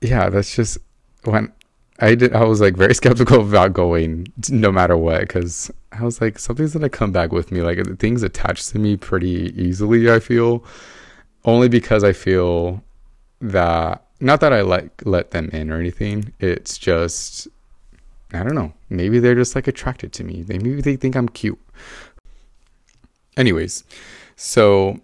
yeah, 0.00 0.28
that's 0.28 0.56
just 0.56 0.78
when 1.22 1.52
I 2.00 2.14
did. 2.14 2.32
I 2.32 2.44
was 2.44 2.60
like 2.60 2.76
very 2.76 2.94
skeptical 3.00 3.40
about 3.40 3.72
going, 3.72 4.26
no 4.50 4.72
matter 4.72 4.96
what, 4.96 5.20
because 5.20 5.70
I 5.92 6.02
was 6.02 6.20
like, 6.20 6.38
something's 6.38 6.72
gonna 6.72 6.88
come 6.88 7.12
back 7.12 7.32
with 7.32 7.52
me. 7.52 7.62
Like 7.62 7.98
things 7.98 8.22
attach 8.22 8.66
to 8.68 8.78
me 8.78 8.96
pretty 8.96 9.52
easily. 9.56 10.10
I 10.10 10.18
feel 10.20 10.64
only 11.44 11.68
because 11.68 12.04
I 12.04 12.12
feel 12.12 12.82
that 13.40 14.04
not 14.20 14.40
that 14.40 14.52
I 14.52 14.62
like 14.62 15.02
let 15.04 15.30
them 15.30 15.50
in 15.52 15.70
or 15.70 15.78
anything. 15.78 16.32
It's 16.40 16.78
just 16.78 17.48
I 18.32 18.42
don't 18.42 18.54
know. 18.54 18.72
Maybe 18.90 19.20
they're 19.20 19.34
just 19.34 19.54
like 19.54 19.68
attracted 19.68 20.12
to 20.14 20.24
me. 20.24 20.42
They 20.42 20.58
maybe 20.58 20.80
they 20.80 20.96
think 20.96 21.16
I'm 21.16 21.28
cute. 21.28 21.60
Anyways, 23.36 23.84
so 24.36 24.98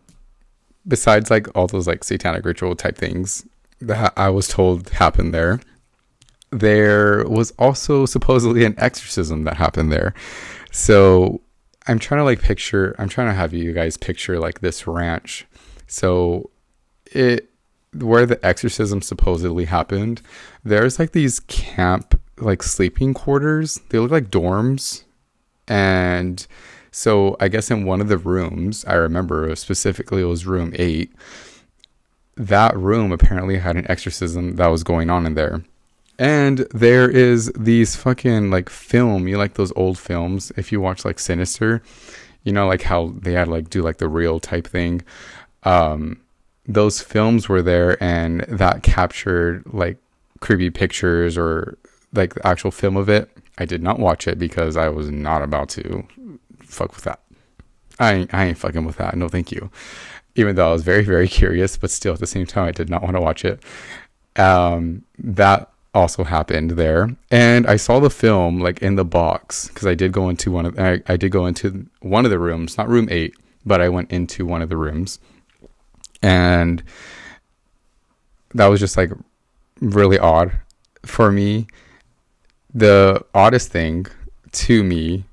besides 0.87 1.31
like 1.31 1.47
all 1.57 1.67
those 1.67 1.87
like 1.87 2.03
satanic 2.05 2.45
ritual 2.45 2.75
type 2.75 2.97
things 2.97 3.47
that 3.81 4.13
I 4.17 4.29
was 4.31 4.49
told 4.49 4.89
happened 4.91 5.33
there, 5.33 5.61
there 6.51 7.25
was 7.27 7.53
also 7.53 8.07
supposedly 8.07 8.65
an 8.65 8.75
exorcism 8.79 9.45
that 9.45 9.57
happened 9.57 9.93
there. 9.93 10.15
So 10.73 11.41
I'm 11.87 11.99
trying 11.99 12.21
to 12.21 12.25
like 12.25 12.41
picture, 12.41 12.95
I'm 12.99 13.09
trying 13.09 13.29
to 13.29 13.35
have 13.35 13.53
you 13.55 13.73
guys 13.73 13.97
picture 13.97 14.39
like 14.39 14.61
this 14.61 14.87
ranch. 14.87 15.47
So 15.87 16.51
it, 17.07 17.51
where 17.95 18.27
the 18.27 18.45
exorcism 18.45 19.03
supposedly 19.03 19.65
happened, 19.65 20.23
there's 20.65 20.99
like 20.99 21.13
these 21.13 21.41
camp, 21.41 22.21
like 22.39 22.63
sleeping 22.63 23.15
quarters. 23.15 23.81
They 23.91 23.99
look 23.99 24.11
like 24.11 24.31
dorms. 24.31 25.05
And 25.67 26.47
so 26.91 27.37
I 27.41 27.49
guess 27.49 27.71
in 27.71 27.85
one 27.85 28.01
of 28.01 28.09
the 28.09 28.19
rooms, 28.19 28.85
I 28.85 28.95
remember 28.95 29.55
specifically 29.57 30.23
it 30.23 30.27
was 30.27 30.47
room 30.47 30.73
eight. 30.77 31.13
That 32.37 32.77
room 32.77 33.13
apparently 33.13 33.59
had 33.59 33.77
an 33.77 33.91
exorcism 33.91 34.57
that 34.57 34.69
was 34.69 34.83
going 34.83 35.11
on 35.11 35.27
in 35.27 35.35
there. 35.35 35.65
And 36.21 36.59
there 36.75 37.09
is 37.09 37.51
these 37.59 37.97
fucking 37.97 38.51
like 38.51 38.69
film, 38.69 39.27
you 39.27 39.39
like 39.39 39.55
those 39.55 39.73
old 39.75 39.99
films. 39.99 40.53
If 40.55 40.71
you 40.71 40.79
watch 40.79 41.03
like 41.03 41.19
Sinister, 41.19 41.83
you 42.45 42.53
know, 42.53 42.69
like 42.69 42.83
how 42.83 43.15
they 43.17 43.33
had 43.33 43.49
like 43.49 43.71
do 43.71 43.81
like 43.81 43.97
the 43.97 44.09
real 44.09 44.39
type 44.39 44.67
thing. 44.67 45.01
Um, 45.63 46.21
those 46.67 47.01
films 47.01 47.49
were 47.49 47.63
there 47.63 48.01
and 48.03 48.43
that 48.43 48.83
captured 48.83 49.65
like 49.73 49.97
creepy 50.41 50.69
pictures 50.69 51.39
or 51.39 51.79
like 52.13 52.35
the 52.35 52.47
actual 52.47 52.71
film 52.71 52.99
of 52.99 53.09
it. 53.09 53.31
I 53.57 53.65
did 53.65 53.83
not 53.83 53.99
watch 53.99 54.29
it 54.29 54.39
because 54.39 54.77
I 54.77 54.91
was 54.91 55.11
not 55.11 55.41
about 55.41 55.71
to 55.71 56.07
fuck 56.63 56.95
with 56.95 57.05
that. 57.05 57.21
I 57.99 58.13
ain't, 58.13 58.35
I 58.35 58.45
ain't 58.45 58.59
fucking 58.59 58.85
with 58.85 58.99
that. 58.99 59.17
No, 59.17 59.29
thank 59.31 59.51
you. 59.51 59.71
Even 60.35 60.55
though 60.55 60.69
I 60.69 60.73
was 60.73 60.83
very, 60.83 61.03
very 61.03 61.29
curious, 61.29 61.79
but 61.79 61.91
still 61.91 62.13
at 62.13 62.21
the 62.21 62.27
same 62.27 62.45
time, 62.45 62.69
I 62.69 62.73
did 62.73 62.91
not 62.91 63.03
want 63.03 63.17
to 63.17 63.23
watch 63.23 63.43
it. 63.43 63.63
Um, 64.37 65.03
that 65.19 65.70
also 65.95 66.25
happened 66.25 66.73
there. 66.73 67.17
And 67.31 67.67
i 67.67 67.77
saw 67.77 68.01
the 68.01 68.11
film 68.11 68.61
like 68.61 68.83
in 68.83 68.97
the 68.97 69.05
box 69.05 69.69
because 69.69 69.87
i 69.87 69.95
did 69.95 70.13
go 70.13 70.29
into 70.29 70.51
one 70.51 70.67
of 70.67 70.79
I, 70.79 71.01
I 71.07 71.17
did 71.17 71.31
go 71.33 71.47
into 71.47 71.87
one 72.01 72.25
of 72.25 72.31
the 72.31 72.39
rooms 72.39 72.79
not 72.79 72.89
room 72.89 73.09
eight 73.11 73.35
but 73.65 73.81
i 73.81 73.89
went 73.89 74.11
into 74.11 74.47
one 74.47 74.63
of 74.63 74.69
the 74.69 74.77
rooms. 74.77 75.19
And 76.23 76.83
that 78.55 78.67
was 78.67 78.81
just 78.81 78.97
like 78.97 79.11
really 79.81 80.19
odd 80.19 80.53
for 81.07 81.33
me. 81.33 81.67
The 82.75 83.25
oddest 83.35 83.71
thing 83.71 84.07
to 84.53 84.85
me 84.85 85.25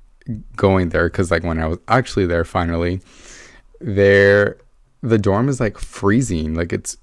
going 0.56 0.90
there 0.90 1.08
because 1.08 1.30
like 1.30 1.42
when 1.42 1.58
i 1.58 1.66
was 1.66 1.78
actually 1.88 2.26
there 2.26 2.44
finally 2.44 3.00
there 3.80 4.58
the 5.02 5.18
dorm 5.18 5.48
is 5.48 5.60
like 5.60 5.78
freezing. 5.78 6.54
Like 6.54 6.72
it's 6.72 6.96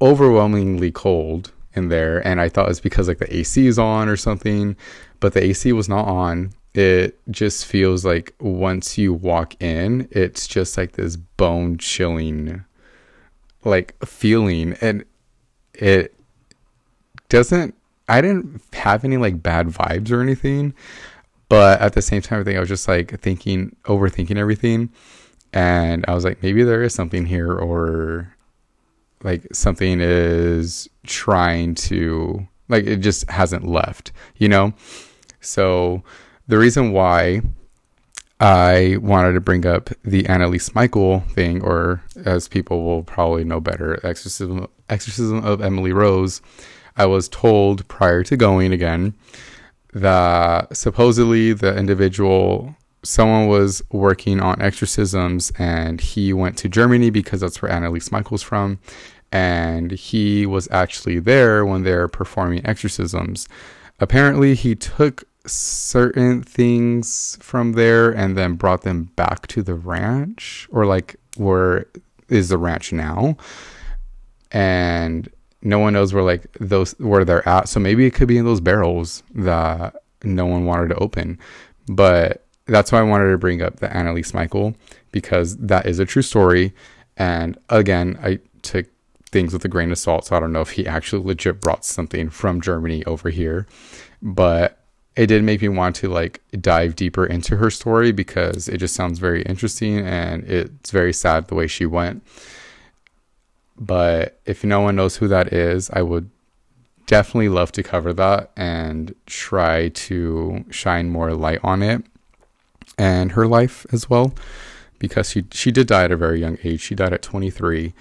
overwhelmingly 0.00 0.90
cold 0.90 1.52
in 1.76 1.88
there 1.88 2.26
and 2.26 2.40
I 2.40 2.48
thought 2.48 2.66
it 2.66 2.68
was 2.68 2.80
because 2.80 3.08
like 3.08 3.18
the 3.18 3.36
AC 3.36 3.66
is 3.66 3.78
on 3.78 4.08
or 4.08 4.16
something, 4.16 4.76
but 5.20 5.34
the 5.34 5.42
AC 5.42 5.72
was 5.72 5.88
not 5.88 6.06
on. 6.06 6.52
It 6.74 7.18
just 7.30 7.66
feels 7.66 8.04
like 8.04 8.34
once 8.40 8.98
you 8.98 9.12
walk 9.12 9.60
in, 9.62 10.08
it's 10.10 10.46
just 10.46 10.76
like 10.76 10.92
this 10.92 11.16
bone 11.16 11.78
chilling 11.78 12.64
like 13.64 13.94
feeling 14.04 14.76
and 14.80 15.04
it 15.74 16.14
doesn't 17.28 17.74
I 18.08 18.20
didn't 18.20 18.62
have 18.72 19.04
any 19.04 19.16
like 19.16 19.42
bad 19.42 19.66
vibes 19.66 20.12
or 20.12 20.20
anything, 20.20 20.72
but 21.48 21.80
at 21.80 21.94
the 21.94 22.02
same 22.02 22.22
time 22.22 22.40
I 22.40 22.44
think 22.44 22.56
I 22.56 22.60
was 22.60 22.68
just 22.68 22.86
like 22.86 23.20
thinking 23.20 23.74
overthinking 23.84 24.36
everything 24.36 24.90
and 25.52 26.04
I 26.06 26.14
was 26.14 26.24
like 26.24 26.42
maybe 26.42 26.62
there 26.62 26.82
is 26.82 26.94
something 26.94 27.26
here 27.26 27.52
or 27.52 28.35
like 29.26 29.44
something 29.52 29.98
is 30.00 30.88
trying 31.04 31.74
to 31.74 32.46
like 32.68 32.84
it 32.84 32.98
just 32.98 33.28
hasn't 33.28 33.66
left, 33.66 34.12
you 34.36 34.48
know? 34.48 34.72
So 35.40 36.02
the 36.46 36.58
reason 36.58 36.92
why 36.92 37.42
I 38.38 38.98
wanted 39.00 39.32
to 39.32 39.40
bring 39.40 39.66
up 39.66 39.90
the 40.04 40.22
Anneliese 40.24 40.74
Michael 40.74 41.20
thing, 41.20 41.60
or 41.60 42.02
as 42.24 42.46
people 42.46 42.84
will 42.84 43.02
probably 43.02 43.42
know 43.42 43.60
better, 43.60 43.98
exorcism 44.06 44.68
exorcism 44.88 45.44
of 45.44 45.60
Emily 45.60 45.92
Rose. 45.92 46.40
I 46.96 47.06
was 47.06 47.28
told 47.28 47.86
prior 47.88 48.22
to 48.22 48.36
going 48.36 48.72
again 48.72 49.14
that 49.92 50.74
supposedly 50.76 51.52
the 51.52 51.76
individual 51.76 52.76
someone 53.02 53.46
was 53.46 53.82
working 53.90 54.40
on 54.40 54.60
exorcisms 54.60 55.52
and 55.58 56.00
he 56.00 56.32
went 56.32 56.56
to 56.58 56.68
Germany 56.68 57.10
because 57.10 57.40
that's 57.40 57.62
where 57.62 57.70
Anneliese 57.70 58.10
Michael's 58.10 58.42
from 58.42 58.78
and 59.32 59.90
he 59.90 60.46
was 60.46 60.68
actually 60.70 61.18
there 61.18 61.64
when 61.64 61.82
they're 61.82 62.08
performing 62.08 62.64
exorcisms. 62.66 63.48
Apparently, 63.98 64.54
he 64.54 64.74
took 64.74 65.24
certain 65.46 66.42
things 66.42 67.38
from 67.40 67.72
there 67.72 68.10
and 68.10 68.36
then 68.36 68.54
brought 68.54 68.82
them 68.82 69.04
back 69.16 69.46
to 69.48 69.62
the 69.62 69.74
ranch, 69.74 70.68
or 70.70 70.86
like 70.86 71.16
where 71.36 71.86
is 72.28 72.48
the 72.48 72.58
ranch 72.58 72.92
now, 72.92 73.36
and 74.52 75.28
no 75.62 75.78
one 75.78 75.92
knows 75.92 76.12
where 76.12 76.22
like 76.22 76.46
those 76.60 76.92
where 76.98 77.24
they're 77.24 77.48
at. 77.48 77.68
So 77.68 77.80
maybe 77.80 78.06
it 78.06 78.14
could 78.14 78.28
be 78.28 78.38
in 78.38 78.44
those 78.44 78.60
barrels 78.60 79.22
that 79.34 79.96
no 80.22 80.46
one 80.46 80.64
wanted 80.64 80.88
to 80.88 80.96
open, 80.96 81.38
but 81.88 82.44
that's 82.66 82.90
why 82.90 82.98
I 82.98 83.04
wanted 83.04 83.30
to 83.30 83.38
bring 83.38 83.62
up 83.62 83.76
the 83.76 83.88
Anneliese 83.88 84.34
Michael 84.34 84.74
because 85.12 85.56
that 85.58 85.86
is 85.86 85.98
a 85.98 86.04
true 86.04 86.22
story. 86.22 86.74
And 87.16 87.56
again, 87.68 88.18
I 88.22 88.40
took 88.62 88.86
things 89.36 89.52
with 89.52 89.66
a 89.66 89.68
grain 89.68 89.92
of 89.92 89.98
salt. 89.98 90.24
So 90.24 90.34
I 90.34 90.40
don't 90.40 90.52
know 90.54 90.62
if 90.62 90.70
he 90.70 90.86
actually 90.86 91.22
legit 91.22 91.60
brought 91.60 91.84
something 91.84 92.30
from 92.30 92.62
Germany 92.62 93.04
over 93.04 93.28
here, 93.28 93.66
but 94.22 94.78
it 95.14 95.26
did 95.26 95.44
make 95.44 95.60
me 95.60 95.68
want 95.68 95.94
to 95.96 96.08
like 96.08 96.40
dive 96.58 96.96
deeper 96.96 97.26
into 97.26 97.56
her 97.56 97.70
story 97.70 98.12
because 98.12 98.66
it 98.66 98.78
just 98.78 98.94
sounds 98.94 99.18
very 99.18 99.42
interesting 99.42 99.98
and 99.98 100.42
it's 100.44 100.90
very 100.90 101.12
sad 101.12 101.48
the 101.48 101.54
way 101.54 101.66
she 101.66 101.84
went. 101.84 102.22
But 103.78 104.40
if 104.46 104.64
no 104.64 104.80
one 104.80 104.96
knows 104.96 105.16
who 105.16 105.28
that 105.28 105.52
is, 105.52 105.90
I 105.90 106.00
would 106.00 106.30
definitely 107.06 107.50
love 107.50 107.72
to 107.72 107.82
cover 107.82 108.14
that 108.14 108.52
and 108.56 109.14
try 109.26 109.90
to 109.90 110.64
shine 110.70 111.10
more 111.10 111.34
light 111.34 111.60
on 111.62 111.82
it 111.82 112.02
and 112.96 113.32
her 113.32 113.46
life 113.46 113.84
as 113.92 114.08
well 114.08 114.34
because 114.98 115.28
she 115.28 115.44
she 115.52 115.70
did 115.70 115.88
die 115.88 116.04
at 116.04 116.10
a 116.10 116.16
very 116.16 116.40
young 116.40 116.56
age. 116.64 116.80
She 116.80 116.94
died 116.94 117.12
at 117.12 117.20
23 117.20 117.92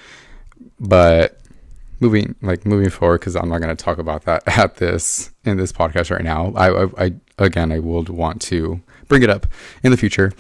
but 0.79 1.39
moving 1.99 2.35
like 2.41 2.65
moving 2.65 2.89
forward 2.89 3.19
because 3.19 3.35
I'm 3.35 3.49
not 3.49 3.61
going 3.61 3.75
to 3.75 3.83
talk 3.83 3.97
about 3.97 4.25
that 4.25 4.43
at 4.59 4.77
this 4.77 5.31
in 5.43 5.57
this 5.57 5.71
podcast 5.71 6.11
right 6.11 6.23
now. 6.23 6.53
I, 6.55 6.83
I, 6.83 7.05
I 7.05 7.13
again 7.37 7.71
I 7.71 7.79
will 7.79 8.03
want 8.03 8.41
to 8.43 8.81
bring 9.07 9.23
it 9.23 9.29
up 9.29 9.47
in 9.83 9.91
the 9.91 9.97
future, 9.97 10.31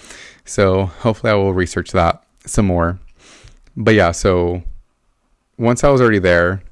so 0.43 0.85
hopefully 0.85 1.31
I 1.31 1.35
will 1.35 1.53
research 1.53 1.91
that 1.91 2.23
some 2.45 2.65
more. 2.65 2.99
But 3.77 3.95
yeah, 3.95 4.11
so 4.11 4.63
once 5.57 5.83
I 5.83 5.89
was 5.89 6.01
already 6.01 6.19
there, 6.19 6.63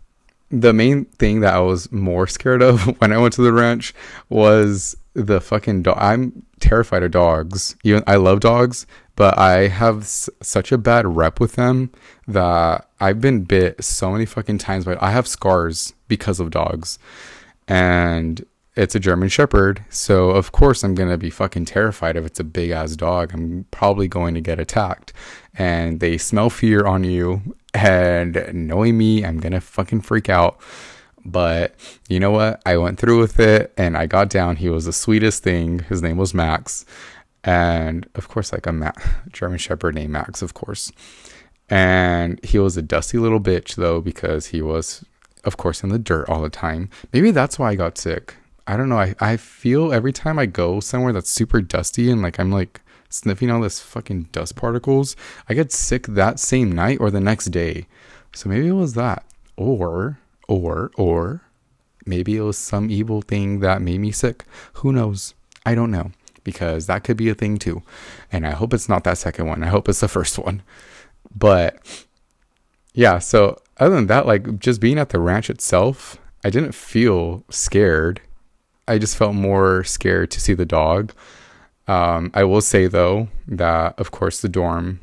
the 0.49 0.73
main 0.73 1.05
thing 1.05 1.39
that 1.41 1.53
I 1.53 1.59
was 1.59 1.91
more 1.91 2.27
scared 2.27 2.61
of 2.61 2.81
when 2.99 3.11
I 3.11 3.17
went 3.17 3.33
to 3.35 3.41
the 3.41 3.53
ranch 3.53 3.93
was 4.29 4.95
the 5.13 5.41
fucking 5.41 5.83
dog. 5.83 5.97
I'm 5.99 6.45
terrified 6.59 7.03
of 7.03 7.11
dogs. 7.11 7.75
Even 7.83 8.03
I 8.07 8.15
love 8.15 8.39
dogs, 8.39 8.87
but 9.15 9.37
I 9.37 9.67
have 9.67 10.01
s- 10.01 10.29
such 10.41 10.71
a 10.71 10.77
bad 10.77 11.05
rep 11.05 11.39
with 11.39 11.53
them 11.53 11.91
that 12.27 12.87
I've 13.03 13.19
been 13.19 13.43
bit 13.43 13.83
so 13.83 14.11
many 14.11 14.25
fucking 14.25 14.59
times. 14.59 14.85
But 14.85 15.01
I 15.03 15.11
have 15.11 15.27
scars 15.27 15.93
because 16.07 16.39
of 16.39 16.51
dogs, 16.51 16.97
and 17.67 18.45
it's 18.75 18.95
a 18.95 18.99
German 18.99 19.27
Shepherd. 19.27 19.83
So 19.89 20.29
of 20.29 20.53
course 20.53 20.83
I'm 20.83 20.95
gonna 20.95 21.17
be 21.17 21.29
fucking 21.29 21.65
terrified 21.65 22.15
if 22.15 22.25
it's 22.25 22.39
a 22.39 22.45
big 22.45 22.69
ass 22.69 22.95
dog. 22.95 23.33
I'm 23.33 23.65
probably 23.71 24.07
going 24.07 24.33
to 24.35 24.41
get 24.41 24.57
attacked, 24.57 25.11
and 25.53 25.99
they 25.99 26.17
smell 26.17 26.49
fear 26.49 26.85
on 26.85 27.03
you. 27.03 27.55
And 27.73 28.49
knowing 28.53 28.97
me, 28.97 29.25
I'm 29.25 29.39
gonna 29.39 29.59
fucking 29.61 30.01
freak 30.01 30.29
out. 30.29 30.59
But 31.25 31.75
you 32.07 32.19
know 32.19 32.31
what? 32.31 32.61
I 32.65 32.77
went 32.77 32.99
through 32.99 33.19
with 33.19 33.39
it 33.39 33.73
and 33.77 33.97
I 33.97 34.07
got 34.07 34.29
down. 34.29 34.57
He 34.57 34.69
was 34.69 34.85
the 34.85 34.93
sweetest 34.93 35.41
thing. 35.43 35.79
His 35.79 36.01
name 36.01 36.17
was 36.17 36.33
Max. 36.33 36.85
And 37.43 38.07
of 38.15 38.27
course, 38.27 38.51
like 38.51 38.67
a 38.67 38.71
Ma- 38.71 38.91
German 39.31 39.57
Shepherd 39.57 39.95
named 39.95 40.11
Max, 40.11 40.41
of 40.41 40.53
course. 40.53 40.91
And 41.69 42.43
he 42.43 42.59
was 42.59 42.77
a 42.77 42.81
dusty 42.81 43.17
little 43.17 43.39
bitch, 43.39 43.75
though, 43.75 44.01
because 44.01 44.47
he 44.47 44.61
was, 44.61 45.03
of 45.43 45.57
course, 45.57 45.83
in 45.83 45.89
the 45.89 45.99
dirt 45.99 46.29
all 46.29 46.41
the 46.41 46.49
time. 46.49 46.89
Maybe 47.11 47.31
that's 47.31 47.57
why 47.57 47.71
I 47.71 47.75
got 47.75 47.97
sick. 47.97 48.35
I 48.67 48.77
don't 48.77 48.89
know. 48.89 48.99
I, 48.99 49.15
I 49.19 49.37
feel 49.37 49.91
every 49.91 50.13
time 50.13 50.39
I 50.39 50.45
go 50.45 50.79
somewhere 50.79 51.13
that's 51.13 51.29
super 51.29 51.61
dusty 51.61 52.09
and 52.09 52.21
like 52.21 52.39
I'm 52.39 52.51
like 52.51 52.81
sniffing 53.09 53.51
all 53.51 53.61
this 53.61 53.79
fucking 53.79 54.29
dust 54.31 54.55
particles, 54.55 55.15
I 55.49 55.53
get 55.53 55.71
sick 55.71 56.07
that 56.07 56.39
same 56.39 56.71
night 56.71 56.99
or 57.01 57.11
the 57.11 57.19
next 57.19 57.47
day. 57.47 57.87
So 58.33 58.49
maybe 58.49 58.67
it 58.67 58.73
was 58.73 58.93
that. 58.93 59.25
Or 59.57 60.19
or, 60.47 60.91
or 60.95 61.41
maybe 62.05 62.37
it 62.37 62.41
was 62.41 62.57
some 62.57 62.89
evil 62.89 63.21
thing 63.21 63.59
that 63.59 63.81
made 63.81 63.99
me 63.99 64.11
sick. 64.11 64.45
Who 64.73 64.91
knows? 64.91 65.33
I 65.65 65.75
don't 65.75 65.91
know 65.91 66.11
because 66.43 66.87
that 66.87 67.03
could 67.03 67.17
be 67.17 67.29
a 67.29 67.35
thing 67.35 67.57
too. 67.57 67.83
And 68.31 68.45
I 68.45 68.51
hope 68.51 68.73
it's 68.73 68.89
not 68.89 69.03
that 69.05 69.17
second 69.17 69.47
one. 69.47 69.63
I 69.63 69.67
hope 69.67 69.87
it's 69.87 70.01
the 70.01 70.07
first 70.07 70.37
one. 70.37 70.61
But 71.35 72.05
yeah, 72.93 73.19
so 73.19 73.59
other 73.77 73.95
than 73.95 74.07
that, 74.07 74.25
like 74.25 74.59
just 74.59 74.79
being 74.81 74.99
at 74.99 75.09
the 75.09 75.19
ranch 75.19 75.49
itself, 75.49 76.17
I 76.43 76.49
didn't 76.49 76.73
feel 76.73 77.43
scared. 77.49 78.21
I 78.87 78.97
just 78.97 79.17
felt 79.17 79.35
more 79.35 79.83
scared 79.83 80.31
to 80.31 80.41
see 80.41 80.53
the 80.53 80.65
dog. 80.65 81.13
Um, 81.87 82.31
I 82.33 82.43
will 82.43 82.61
say 82.61 82.87
though 82.87 83.27
that, 83.47 83.99
of 83.99 84.11
course, 84.11 84.41
the 84.41 84.49
dorm 84.49 84.99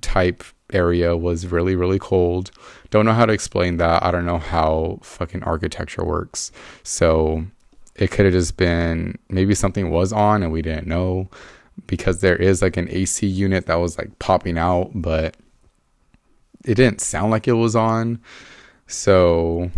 type 0.00 0.42
area 0.72 1.16
was 1.16 1.46
really, 1.46 1.76
really 1.76 1.98
cold. 1.98 2.50
Don't 2.90 3.06
know 3.06 3.12
how 3.12 3.26
to 3.26 3.32
explain 3.32 3.76
that. 3.76 4.02
I 4.02 4.10
don't 4.10 4.26
know 4.26 4.38
how 4.38 4.98
fucking 5.02 5.42
architecture 5.42 6.04
works. 6.04 6.50
So 6.82 7.46
it 7.94 8.10
could 8.10 8.24
have 8.26 8.34
just 8.34 8.56
been 8.56 9.18
maybe 9.28 9.54
something 9.54 9.90
was 9.90 10.12
on 10.12 10.42
and 10.42 10.52
we 10.52 10.62
didn't 10.62 10.86
know 10.86 11.28
because 11.86 12.20
there 12.20 12.36
is 12.36 12.62
like 12.62 12.76
an 12.76 12.88
AC 12.90 13.26
unit 13.26 13.66
that 13.66 13.76
was 13.76 13.98
like 13.98 14.18
popping 14.18 14.58
out, 14.58 14.90
but 14.94 15.36
it 16.66 16.74
didn't 16.74 17.00
sound 17.00 17.30
like 17.30 17.48
it 17.48 17.52
was 17.52 17.76
on. 17.76 18.20
So 18.86 19.70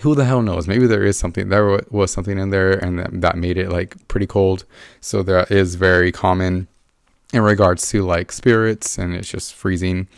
who 0.00 0.14
the 0.14 0.24
hell 0.24 0.42
knows? 0.42 0.66
Maybe 0.68 0.86
there 0.86 1.04
is 1.04 1.18
something, 1.18 1.48
there 1.48 1.80
was 1.90 2.10
something 2.10 2.38
in 2.38 2.50
there 2.50 2.72
and 2.72 3.22
that, 3.22 3.36
made 3.36 3.56
it 3.56 3.70
like 3.70 4.08
pretty 4.08 4.26
cold. 4.26 4.64
So 5.00 5.22
that 5.22 5.50
is 5.50 5.74
very 5.74 6.12
common 6.12 6.68
in 7.32 7.42
regards 7.42 7.88
to 7.90 8.02
like 8.02 8.32
spirits 8.32 8.98
and 8.98 9.14
it's 9.14 9.28
just 9.28 9.54
freezing. 9.54 10.08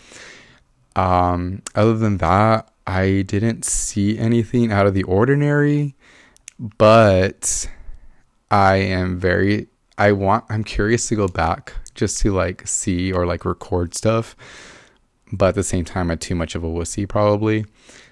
Um, 0.97 1.62
other 1.75 1.97
than 1.97 2.18
that, 2.18 2.71
I 2.87 3.23
didn't 3.23 3.64
see 3.64 4.18
anything 4.18 4.73
out 4.73 4.87
of 4.87 4.94
the 4.94 5.05
ordinary, 5.05 5.94
but 6.59 7.68
I 8.51 8.77
am 8.77 9.18
very 9.18 9.68
I 9.99 10.12
want 10.12 10.44
I'm 10.49 10.64
curious 10.64 11.09
to 11.09 11.16
go 11.16 11.29
back 11.29 11.75
just 11.94 12.21
to 12.23 12.33
like 12.33 12.66
see 12.66 13.12
or 13.12 13.27
like 13.27 13.44
record 13.44 13.94
stuff. 13.94 14.37
But 15.33 15.51
at 15.51 15.55
the 15.55 15.62
same 15.62 15.85
time, 15.85 16.11
I'm 16.11 16.19
too 16.19 16.35
much 16.35 16.55
of 16.55 16.64
a 16.64 16.69
wussy 16.69 17.09
probably. 17.09 17.67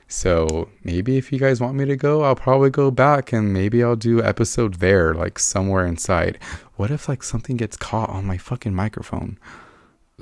So 0.09 0.69
maybe 0.85 1.17
if 1.17 1.33
you 1.33 1.39
guys 1.39 1.61
want 1.61 1.77
me 1.77 1.85
to 1.85 1.97
go, 1.97 2.23
I'll 2.23 2.37
probably 2.37 2.71
go 2.71 2.91
back 2.91 3.33
and 3.33 3.53
maybe 3.53 3.83
I'll 3.83 3.97
do 3.97 4.23
episode 4.23 4.75
there, 4.75 5.15
like 5.15 5.39
somewhere 5.39 5.85
inside. 5.85 6.39
What 6.77 6.91
if 6.91 7.09
like 7.09 7.23
something 7.23 7.57
gets 7.57 7.77
caught 7.77 8.11
on 8.11 8.25
my 8.25 8.37
fucking 8.37 8.75
microphone? 8.75 9.39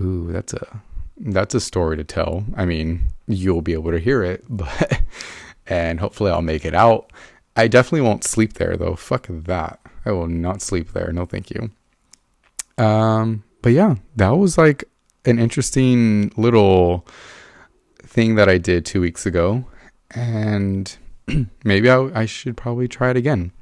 Ooh, 0.00 0.32
that's 0.32 0.54
a 0.54 0.82
that's 1.16 1.54
a 1.54 1.60
story 1.60 1.96
to 1.96 2.04
tell. 2.04 2.44
I 2.56 2.64
mean, 2.64 3.08
you'll 3.26 3.62
be 3.62 3.74
able 3.74 3.90
to 3.90 3.98
hear 3.98 4.22
it, 4.22 4.44
but 4.48 5.00
and 5.66 6.00
hopefully 6.00 6.30
I'll 6.30 6.42
make 6.42 6.64
it 6.64 6.74
out. 6.74 7.10
I 7.56 7.68
definitely 7.68 8.02
won't 8.02 8.24
sleep 8.24 8.54
there 8.54 8.76
though. 8.76 8.96
Fuck 8.96 9.26
that. 9.28 9.80
I 10.06 10.12
will 10.12 10.28
not 10.28 10.62
sleep 10.62 10.92
there. 10.92 11.12
No, 11.12 11.26
thank 11.26 11.50
you. 11.50 11.70
Um, 12.82 13.44
but 13.62 13.72
yeah, 13.72 13.96
that 14.16 14.30
was 14.30 14.58
like 14.58 14.84
an 15.26 15.38
interesting 15.38 16.32
little 16.36 17.06
thing 18.02 18.34
that 18.36 18.48
I 18.48 18.58
did 18.58 18.84
two 18.84 19.00
weeks 19.00 19.26
ago 19.26 19.64
and 20.10 20.96
maybe 21.64 21.90
I, 21.90 22.22
I 22.22 22.26
should 22.26 22.56
probably 22.56 22.88
try 22.88 23.10
it 23.10 23.16
again. 23.16 23.52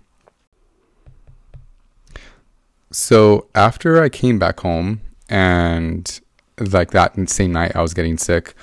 So 2.91 3.47
after 3.55 4.03
I 4.03 4.09
came 4.09 4.39
back 4.39 4.61
home 4.61 5.01
and 5.29 6.21
like 6.59 6.91
that 6.91 7.15
same 7.29 7.53
night 7.53 7.75
I 7.75 7.81
was 7.81 7.95
getting 7.95 8.19
sick, 8.19 8.55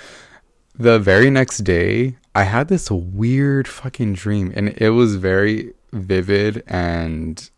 the 0.74 0.98
very 0.98 1.30
next 1.30 1.58
day 1.58 2.16
I 2.34 2.44
had 2.44 2.68
this 2.68 2.90
weird 2.90 3.66
fucking 3.66 4.14
dream 4.14 4.52
and 4.54 4.68
it 4.80 4.90
was 4.90 5.16
very 5.16 5.74
vivid 5.92 6.62
and 6.68 7.50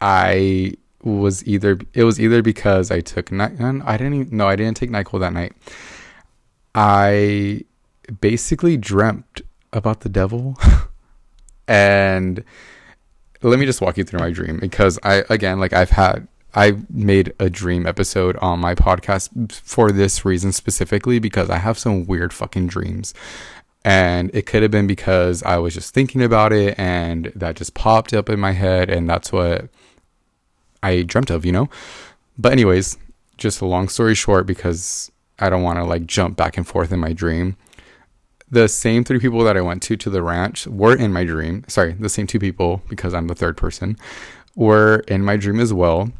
I 0.00 0.74
was 1.02 1.46
either 1.46 1.78
it 1.94 2.04
was 2.04 2.20
either 2.20 2.42
because 2.42 2.90
I 2.90 3.00
took 3.00 3.32
I 3.32 3.96
didn't 3.96 4.14
even, 4.14 4.36
no 4.36 4.48
I 4.48 4.56
didn't 4.56 4.76
take 4.76 4.90
Nyquil 4.90 5.20
that 5.20 5.32
night. 5.32 5.52
I 6.74 7.64
basically 8.20 8.76
dreamt 8.76 9.42
about 9.72 10.00
the 10.00 10.08
devil. 10.08 10.56
and 11.68 12.44
let 13.42 13.58
me 13.58 13.66
just 13.66 13.80
walk 13.80 13.96
you 13.96 14.04
through 14.04 14.20
my 14.20 14.30
dream 14.30 14.58
because 14.58 14.98
I, 15.02 15.24
again, 15.30 15.60
like 15.60 15.72
I've 15.72 15.90
had, 15.90 16.26
I 16.54 16.76
made 16.90 17.34
a 17.38 17.50
dream 17.50 17.86
episode 17.86 18.36
on 18.36 18.58
my 18.58 18.74
podcast 18.74 19.52
for 19.52 19.92
this 19.92 20.24
reason 20.24 20.52
specifically 20.52 21.18
because 21.18 21.50
I 21.50 21.58
have 21.58 21.78
some 21.78 22.06
weird 22.06 22.32
fucking 22.32 22.68
dreams. 22.68 23.14
And 23.84 24.30
it 24.34 24.44
could 24.46 24.62
have 24.62 24.70
been 24.70 24.86
because 24.86 25.42
I 25.44 25.58
was 25.58 25.72
just 25.72 25.94
thinking 25.94 26.22
about 26.22 26.52
it 26.52 26.78
and 26.78 27.32
that 27.36 27.56
just 27.56 27.74
popped 27.74 28.12
up 28.12 28.28
in 28.28 28.40
my 28.40 28.52
head 28.52 28.90
and 28.90 29.08
that's 29.08 29.32
what 29.32 29.68
I 30.82 31.02
dreamt 31.02 31.30
of, 31.30 31.44
you 31.44 31.52
know? 31.52 31.68
But, 32.36 32.52
anyways, 32.52 32.98
just 33.36 33.60
a 33.60 33.66
long 33.66 33.88
story 33.88 34.14
short 34.14 34.46
because 34.46 35.10
I 35.38 35.50
don't 35.50 35.62
want 35.62 35.78
to 35.78 35.84
like 35.84 36.06
jump 36.06 36.36
back 36.36 36.56
and 36.56 36.66
forth 36.66 36.92
in 36.92 37.00
my 37.00 37.12
dream 37.12 37.56
the 38.50 38.68
same 38.68 39.04
three 39.04 39.18
people 39.18 39.44
that 39.44 39.56
I 39.56 39.60
went 39.60 39.82
to 39.84 39.96
to 39.96 40.10
the 40.10 40.22
ranch 40.22 40.66
were 40.66 40.94
in 40.94 41.12
my 41.12 41.24
dream. 41.24 41.64
Sorry, 41.68 41.92
the 41.92 42.08
same 42.08 42.26
two 42.26 42.38
people 42.38 42.82
because 42.88 43.14
I'm 43.14 43.26
the 43.26 43.34
third 43.34 43.56
person 43.56 43.96
were 44.54 45.04
in 45.08 45.24
my 45.24 45.36
dream 45.36 45.60
as 45.60 45.72
well. 45.72 46.10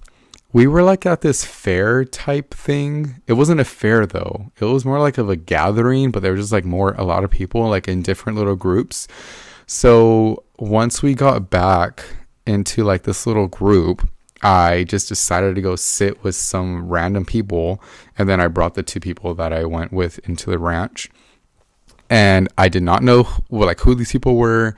We 0.53 0.67
were 0.67 0.83
like 0.83 1.05
at 1.05 1.21
this 1.21 1.45
fair 1.45 2.05
type 2.05 2.55
thing. 2.55 3.21
It 3.27 3.35
wasn't 3.35 3.61
a 3.61 3.65
fair 3.65 4.07
though. 4.07 4.51
It 4.61 4.65
was 4.65 4.85
more 4.85 5.01
like 5.01 5.19
of 5.19 5.29
a 5.29 5.37
gathering, 5.37 6.11
but 6.11 6.23
there 6.23 6.33
was 6.33 6.43
just 6.43 6.53
like 6.53 6.65
more 6.65 6.95
a 6.95 7.05
lot 7.05 7.25
of 7.25 7.31
people 7.31 7.69
like 7.69 7.89
in 7.89 8.03
different 8.03 8.39
little 8.39 8.57
groups. 8.57 9.09
So 9.67 10.45
once 10.59 11.03
we 11.03 11.15
got 11.15 11.51
back 11.51 12.05
into 12.47 12.85
like 12.85 13.03
this 13.03 13.27
little 13.27 13.49
group, 13.49 14.09
I 14.43 14.85
just 14.85 15.09
decided 15.09 15.55
to 15.57 15.61
go 15.61 15.77
sit 15.77 16.23
with 16.23 16.35
some 16.35 16.89
random 16.89 17.25
people 17.25 17.83
and 18.17 18.29
then 18.29 18.41
I 18.41 18.49
brought 18.49 18.75
the 18.75 18.83
two 18.83 19.01
people 19.01 19.35
that 19.35 19.53
I 19.53 19.65
went 19.65 19.93
with 19.93 20.19
into 20.29 20.51
the 20.51 20.59
ranch 20.59 21.11
and 22.11 22.49
I 22.57 22.69
did 22.69 22.83
not 22.83 23.03
know 23.03 23.29
like 23.51 23.81
who 23.81 23.95
these 23.95 24.13
people 24.13 24.37
were 24.37 24.75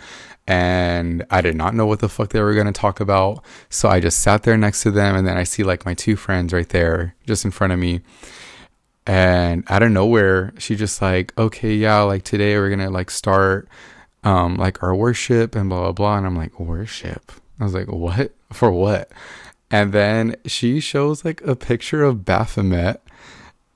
and 0.47 1.25
I 1.31 1.41
did 1.43 1.55
not 1.55 1.75
know 1.75 1.87
what 1.87 2.01
the 2.01 2.09
fuck 2.09 2.31
they 2.31 2.41
were 2.41 2.55
going 2.55 2.67
to 2.67 2.73
talk 2.73 2.99
about. 2.99 3.45
So 3.69 3.89
I 3.89 4.01
just 4.01 4.21
sat 4.21 4.43
there 4.43 4.57
next 4.57 4.83
to 4.83 4.91
them 4.91 5.15
and 5.15 5.27
then 5.27 5.37
I 5.37 5.45
see 5.45 5.63
like 5.63 5.87
my 5.87 5.95
two 5.95 6.17
friends 6.17 6.53
right 6.53 6.69
there 6.69 7.15
just 7.27 7.45
in 7.45 7.51
front 7.51 7.73
of 7.73 7.79
me. 7.79 8.01
And 9.07 9.65
out 9.69 9.83
of 9.83 9.93
nowhere, 9.93 10.53
she 10.59 10.77
just 10.77 11.01
like, 11.01 11.37
"Okay, 11.39 11.75
yeah, 11.75 12.01
like 12.01 12.23
today 12.23 12.57
we're 12.57 12.69
going 12.69 12.81
to 12.81 12.91
like 12.91 13.11
start 13.11 13.69
um 14.25 14.57
like 14.57 14.83
our 14.83 14.95
worship 14.95 15.55
and 15.55 15.69
blah 15.69 15.81
blah 15.81 15.93
blah." 15.93 16.17
And 16.19 16.27
I'm 16.27 16.37
like, 16.37 16.61
"Worship?" 16.61 17.33
I 17.59 17.65
was 17.65 17.75
like, 17.75 17.89
"What? 17.89 18.33
For 18.53 18.71
what?" 18.71 19.11
And 19.71 19.93
then 19.93 20.37
she 20.47 20.81
shows 20.81 21.25
like 21.25 21.41
a 21.43 21.55
picture 21.55 22.03
of 22.03 22.25
Baphomet 22.25 23.01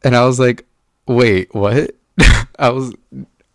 and 0.02 0.14
I 0.16 0.24
was 0.26 0.38
like, 0.38 0.66
"Wait, 1.06 1.54
what?" 1.54 1.94
I 2.58 2.70
was 2.70 2.92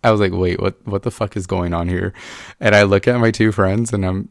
I 0.03 0.11
was 0.11 0.19
like, 0.19 0.31
wait, 0.33 0.61
what 0.61 0.75
what 0.85 1.03
the 1.03 1.11
fuck 1.11 1.35
is 1.35 1.45
going 1.45 1.73
on 1.73 1.87
here? 1.87 2.13
And 2.59 2.75
I 2.75 2.83
look 2.83 3.07
at 3.07 3.19
my 3.19 3.31
two 3.31 3.51
friends 3.51 3.91
and 3.93 4.05
I'm 4.05 4.29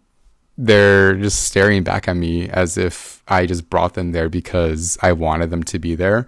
they're 0.57 1.15
just 1.15 1.45
staring 1.45 1.85
back 1.85 2.09
at 2.09 2.17
me 2.17 2.49
as 2.49 2.77
if 2.77 3.23
I 3.29 3.47
just 3.47 3.71
brought 3.71 3.95
them 3.95 4.13
there 4.13 4.29
because 4.29 4.99
I 5.03 5.13
wanted 5.13 5.51
them 5.51 5.63
to 5.65 5.79
be 5.79 5.95
there. 5.95 6.27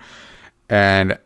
And 0.68 1.18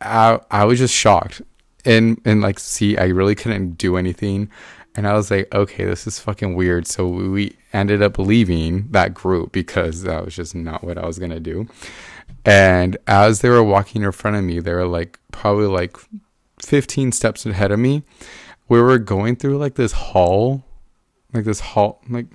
I 0.00 0.40
I 0.50 0.64
was 0.64 0.78
just 0.78 0.94
shocked. 0.94 1.42
And 1.84 2.20
and 2.24 2.40
like 2.42 2.58
see, 2.58 2.96
I 2.98 3.06
really 3.06 3.34
couldn't 3.34 3.78
do 3.78 3.96
anything. 3.96 4.50
And 4.94 5.06
I 5.06 5.14
was 5.14 5.30
like, 5.30 5.52
okay, 5.54 5.84
this 5.84 6.06
is 6.06 6.18
fucking 6.18 6.54
weird. 6.54 6.86
So 6.86 7.08
we 7.08 7.56
ended 7.72 8.02
up 8.02 8.18
leaving 8.18 8.88
that 8.90 9.14
group 9.14 9.52
because 9.52 10.02
that 10.02 10.24
was 10.24 10.36
just 10.36 10.54
not 10.54 10.84
what 10.84 10.98
I 10.98 11.06
was 11.06 11.18
gonna 11.18 11.40
do. 11.40 11.66
And 12.44 12.96
as 13.06 13.40
they 13.40 13.48
were 13.48 13.62
walking 13.62 14.02
in 14.02 14.12
front 14.12 14.36
of 14.36 14.44
me, 14.44 14.60
they 14.60 14.72
were 14.72 14.86
like 14.86 15.18
probably 15.30 15.66
like 15.66 15.96
15 16.60 17.12
steps 17.12 17.46
ahead 17.46 17.70
of 17.70 17.78
me. 17.78 18.02
We 18.68 18.80
were 18.80 18.98
going 18.98 19.36
through 19.36 19.58
like 19.58 19.74
this 19.74 19.92
hall, 19.92 20.64
like 21.32 21.44
this 21.44 21.60
hall, 21.60 22.00
like 22.08 22.26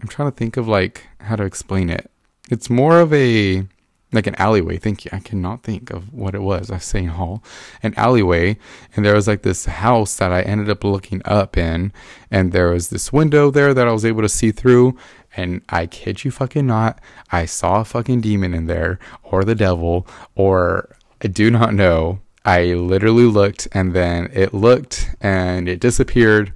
I'm 0.00 0.08
trying 0.08 0.30
to 0.30 0.36
think 0.36 0.56
of 0.56 0.68
like 0.68 1.06
how 1.20 1.36
to 1.36 1.44
explain 1.44 1.90
it. 1.90 2.10
It's 2.50 2.70
more 2.70 3.00
of 3.00 3.12
a 3.12 3.66
like 4.12 4.26
an 4.26 4.34
alleyway. 4.36 4.78
Thank 4.78 5.04
you. 5.04 5.10
I 5.12 5.18
cannot 5.18 5.62
think 5.62 5.90
of 5.90 6.12
what 6.12 6.34
it 6.34 6.42
was. 6.42 6.70
I 6.70 6.74
was 6.74 6.84
saying 6.84 7.08
hall, 7.08 7.42
an 7.82 7.94
alleyway, 7.96 8.56
and 8.94 9.04
there 9.04 9.14
was 9.14 9.26
like 9.26 9.42
this 9.42 9.66
house 9.66 10.16
that 10.16 10.32
I 10.32 10.42
ended 10.42 10.70
up 10.70 10.84
looking 10.84 11.22
up 11.24 11.56
in, 11.56 11.92
and 12.30 12.52
there 12.52 12.70
was 12.70 12.88
this 12.88 13.12
window 13.12 13.50
there 13.50 13.74
that 13.74 13.88
I 13.88 13.92
was 13.92 14.04
able 14.04 14.22
to 14.22 14.28
see 14.28 14.52
through. 14.52 14.96
And 15.38 15.60
I 15.68 15.84
kid 15.86 16.24
you 16.24 16.30
fucking 16.30 16.66
not, 16.66 16.98
I 17.30 17.44
saw 17.44 17.80
a 17.80 17.84
fucking 17.84 18.22
demon 18.22 18.54
in 18.54 18.66
there, 18.66 18.98
or 19.22 19.44
the 19.44 19.54
devil, 19.54 20.06
or 20.34 20.96
I 21.22 21.26
do 21.26 21.50
not 21.50 21.74
know. 21.74 22.20
I 22.42 22.72
literally 22.72 23.24
looked, 23.24 23.68
and 23.72 23.92
then 23.92 24.30
it 24.32 24.54
looked, 24.54 25.14
and 25.20 25.68
it 25.68 25.78
disappeared. 25.78 26.54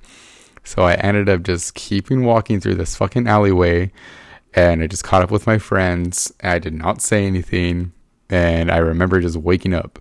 So 0.65 0.85
I 0.85 0.95
ended 0.95 1.29
up 1.29 1.43
just 1.43 1.75
keeping 1.75 2.25
walking 2.25 2.61
through 2.61 2.77
this 2.77 2.97
fucking 2.97 3.27
alleyway 3.27 3.91
and 4.55 4.83
I 4.83 4.87
just 4.87 5.05
caught 5.05 5.23
up 5.23 5.31
with 5.31 5.47
my 5.47 5.59
friends. 5.59 6.33
I 6.43 6.59
did 6.59 6.75
not 6.75 7.03
say 7.03 7.27
anything, 7.27 7.93
and 8.29 8.71
I 8.71 8.79
remember 8.79 9.21
just 9.21 9.37
waking 9.37 9.75
up. 9.75 9.99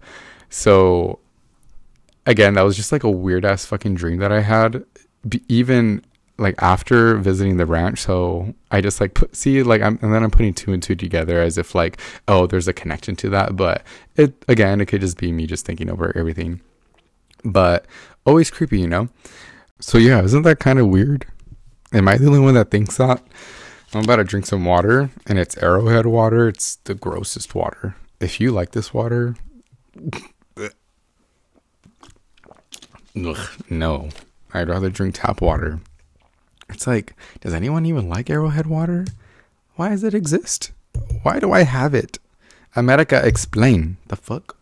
So, 0.50 1.20
again, 2.26 2.56
that 2.56 2.64
was 2.64 2.76
just 2.76 2.92
like 2.92 3.04
a 3.04 3.12
weird 3.12 3.46
ass 3.46 3.66
fucking 3.66 3.96
dream 3.96 4.18
that 4.18 4.32
I 4.32 4.42
had. 4.42 4.84
even 5.48 6.04
like 6.38 6.56
after 6.60 7.18
visiting 7.18 7.58
the 7.58 7.66
ranch, 7.66 8.00
so 8.00 8.54
I 8.72 8.82
just 8.82 9.02
like 9.02 9.14
put 9.14 9.36
see 9.36 9.62
like 9.62 9.82
I'm 9.82 10.00
and 10.02 10.14
then 10.14 10.24
I'm 10.24 10.32
putting 10.32 10.54
two 10.54 10.72
and 10.72 10.82
two 10.82 10.96
together 10.96 11.42
as 11.42 11.58
if 11.58 11.76
like 11.76 12.00
oh 12.30 12.48
there's 12.48 12.68
a 12.68 12.74
connection 12.74 13.16
to 13.18 13.30
that, 13.32 13.56
but 13.56 13.84
it 14.16 14.34
again 14.48 14.80
it 14.82 14.86
could 14.86 15.02
just 15.02 15.18
be 15.18 15.32
me 15.32 15.46
just 15.46 15.66
thinking 15.66 15.90
over 15.90 16.16
everything. 16.18 16.62
But 17.44 17.86
always 18.26 18.50
creepy, 18.50 18.80
you 18.80 18.88
know. 18.88 19.10
So 19.82 19.98
yeah, 19.98 20.22
isn't 20.24 20.44
that 20.44 20.60
kind 20.60 20.80
of 20.80 20.88
weird? 20.88 21.26
Am 21.94 22.08
I 22.08 22.18
the 22.18 22.28
only 22.28 22.40
one 22.40 22.54
that 22.54 22.72
thinks 22.72 22.98
that? 22.98 23.22
I'm 23.94 24.04
about 24.04 24.18
to 24.18 24.24
drink 24.24 24.46
some 24.46 24.66
water, 24.66 25.10
and 25.26 25.40
it's 25.40 25.58
Arrowhead 25.58 26.06
water. 26.06 26.48
It's 26.48 26.76
the 26.76 26.94
grossest 26.94 27.56
water. 27.56 27.96
If 28.20 28.40
you 28.40 28.52
like 28.52 28.72
this 28.72 28.94
water, 28.94 29.36
ugh, 30.58 30.68
no, 33.70 34.10
I'd 34.54 34.70
rather 34.70 34.90
drink 34.90 35.16
tap 35.16 35.42
water. 35.42 35.80
It's 36.70 36.86
like, 36.86 37.16
does 37.42 37.54
anyone 37.54 37.86
even 37.86 38.08
like 38.08 38.30
Arrowhead 38.30 38.68
water? 38.68 39.06
Why 39.76 39.90
does 39.90 40.04
it 40.04 40.14
exist? 40.14 40.72
Why 41.24 41.40
do 41.40 41.52
I 41.52 41.64
have 41.64 41.94
it? 41.96 42.20
America, 42.76 43.20
explain 43.26 43.98
the 44.08 44.16
fuck. 44.16 44.56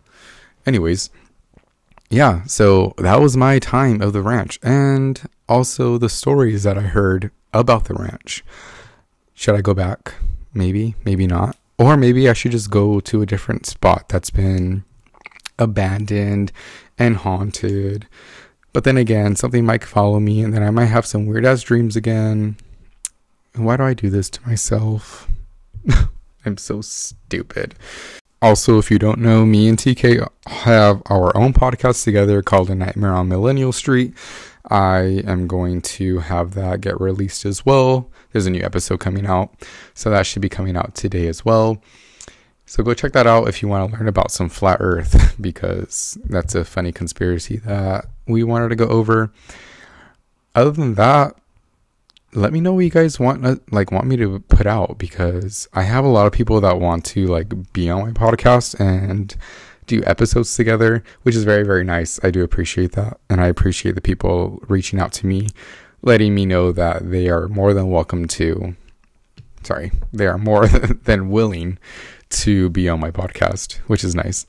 Anyways, 0.65 1.09
yeah, 2.09 2.43
so 2.45 2.93
that 2.97 3.19
was 3.19 3.35
my 3.35 3.59
time 3.59 4.01
of 4.01 4.13
the 4.13 4.21
ranch 4.21 4.59
and 4.63 5.21
also 5.49 5.97
the 5.97 6.09
stories 6.09 6.63
that 6.63 6.77
I 6.77 6.81
heard 6.81 7.31
about 7.53 7.85
the 7.85 7.95
ranch. 7.95 8.43
Should 9.39 9.53
I 9.53 9.61
go 9.61 9.75
back? 9.75 10.15
Maybe, 10.51 10.95
maybe 11.05 11.27
not. 11.27 11.55
Or 11.77 11.95
maybe 11.95 12.27
I 12.27 12.33
should 12.33 12.53
just 12.53 12.71
go 12.71 12.99
to 13.01 13.21
a 13.21 13.25
different 13.27 13.67
spot 13.67 14.09
that's 14.09 14.31
been 14.31 14.83
abandoned 15.59 16.51
and 16.97 17.17
haunted. 17.17 18.07
But 18.73 18.83
then 18.83 18.97
again, 18.97 19.35
something 19.35 19.63
might 19.63 19.83
follow 19.83 20.19
me 20.19 20.41
and 20.41 20.55
then 20.55 20.63
I 20.63 20.71
might 20.71 20.85
have 20.85 21.05
some 21.05 21.27
weird 21.27 21.45
ass 21.45 21.61
dreams 21.61 21.95
again. 21.95 22.57
Why 23.55 23.77
do 23.77 23.83
I 23.83 23.93
do 23.93 24.09
this 24.09 24.31
to 24.31 24.47
myself? 24.47 25.29
I'm 26.43 26.57
so 26.57 26.81
stupid. 26.81 27.75
Also, 28.41 28.79
if 28.79 28.89
you 28.89 28.97
don't 28.97 29.19
know, 29.19 29.45
me 29.45 29.67
and 29.67 29.77
TK 29.77 30.27
have 30.47 31.03
our 31.11 31.37
own 31.37 31.53
podcast 31.53 32.03
together 32.03 32.41
called 32.41 32.71
A 32.71 32.75
Nightmare 32.75 33.13
on 33.13 33.27
Millennial 33.27 33.71
Street. 33.71 34.15
I 34.71 35.21
am 35.27 35.45
going 35.45 35.83
to 35.83 36.19
have 36.19 36.55
that 36.55 36.81
get 36.81 36.99
released 36.99 37.45
as 37.45 37.63
well. 37.63 38.09
There's 38.37 38.45
a 38.45 38.51
new 38.51 38.61
episode 38.61 38.99
coming 38.99 39.25
out, 39.25 39.65
so 39.95 40.11
that 40.11 40.27
should 40.27 40.43
be 40.43 40.47
coming 40.47 40.77
out 40.77 40.93
today 40.93 41.25
as 41.25 41.43
well. 41.43 41.81
So 42.67 42.83
go 42.83 42.93
check 42.93 43.13
that 43.13 43.25
out 43.25 43.47
if 43.47 43.63
you 43.63 43.67
want 43.67 43.89
to 43.89 43.97
learn 43.97 44.07
about 44.07 44.29
some 44.29 44.47
flat 44.47 44.77
earth 44.79 45.35
because 45.41 46.19
that's 46.25 46.53
a 46.53 46.63
funny 46.63 46.91
conspiracy 46.91 47.57
that 47.65 48.05
we 48.27 48.43
wanted 48.43 48.69
to 48.69 48.75
go 48.75 48.85
over. 48.89 49.31
Other 50.53 50.69
than 50.69 50.93
that, 50.93 51.35
let 52.35 52.53
me 52.53 52.61
know 52.61 52.73
what 52.73 52.81
you 52.81 52.91
guys 52.91 53.19
want 53.19 53.43
uh, 53.43 53.55
like 53.71 53.91
want 53.91 54.05
me 54.05 54.17
to 54.17 54.39
put 54.41 54.67
out 54.67 54.99
because 54.99 55.67
I 55.73 55.81
have 55.81 56.05
a 56.05 56.09
lot 56.09 56.27
of 56.27 56.31
people 56.31 56.61
that 56.61 56.79
want 56.79 57.05
to 57.05 57.25
like 57.25 57.73
be 57.73 57.89
on 57.89 58.01
my 58.01 58.11
podcast 58.11 58.79
and 58.79 59.35
do 59.87 60.03
episodes 60.05 60.55
together, 60.55 61.03
which 61.23 61.35
is 61.35 61.43
very, 61.43 61.63
very 61.63 61.83
nice. 61.83 62.19
I 62.21 62.29
do 62.29 62.43
appreciate 62.43 62.91
that. 62.91 63.19
And 63.31 63.41
I 63.41 63.47
appreciate 63.47 63.95
the 63.95 64.01
people 64.01 64.61
reaching 64.67 64.99
out 64.99 65.11
to 65.13 65.25
me, 65.25 65.47
letting 66.01 66.35
me 66.35 66.45
know 66.45 66.71
that 66.71 67.09
they 67.09 67.29
are 67.29 67.47
more 67.47 67.73
than 67.73 67.89
welcome 67.89 68.27
to, 68.27 68.75
sorry, 69.63 69.91
they 70.13 70.27
are 70.27 70.37
more 70.37 70.67
than 71.03 71.29
willing 71.29 71.77
to 72.29 72.69
be 72.69 72.89
on 72.89 72.99
my 72.99 73.11
podcast, 73.11 73.77
which 73.87 74.03
is 74.03 74.15
nice. 74.15 74.45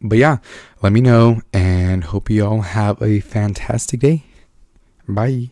But 0.00 0.18
yeah, 0.18 0.38
let 0.82 0.92
me 0.92 1.00
know 1.00 1.40
and 1.52 2.04
hope 2.04 2.30
you 2.30 2.44
all 2.46 2.60
have 2.60 3.00
a 3.02 3.20
fantastic 3.20 4.00
day. 4.00 4.24
Bye. 5.08 5.50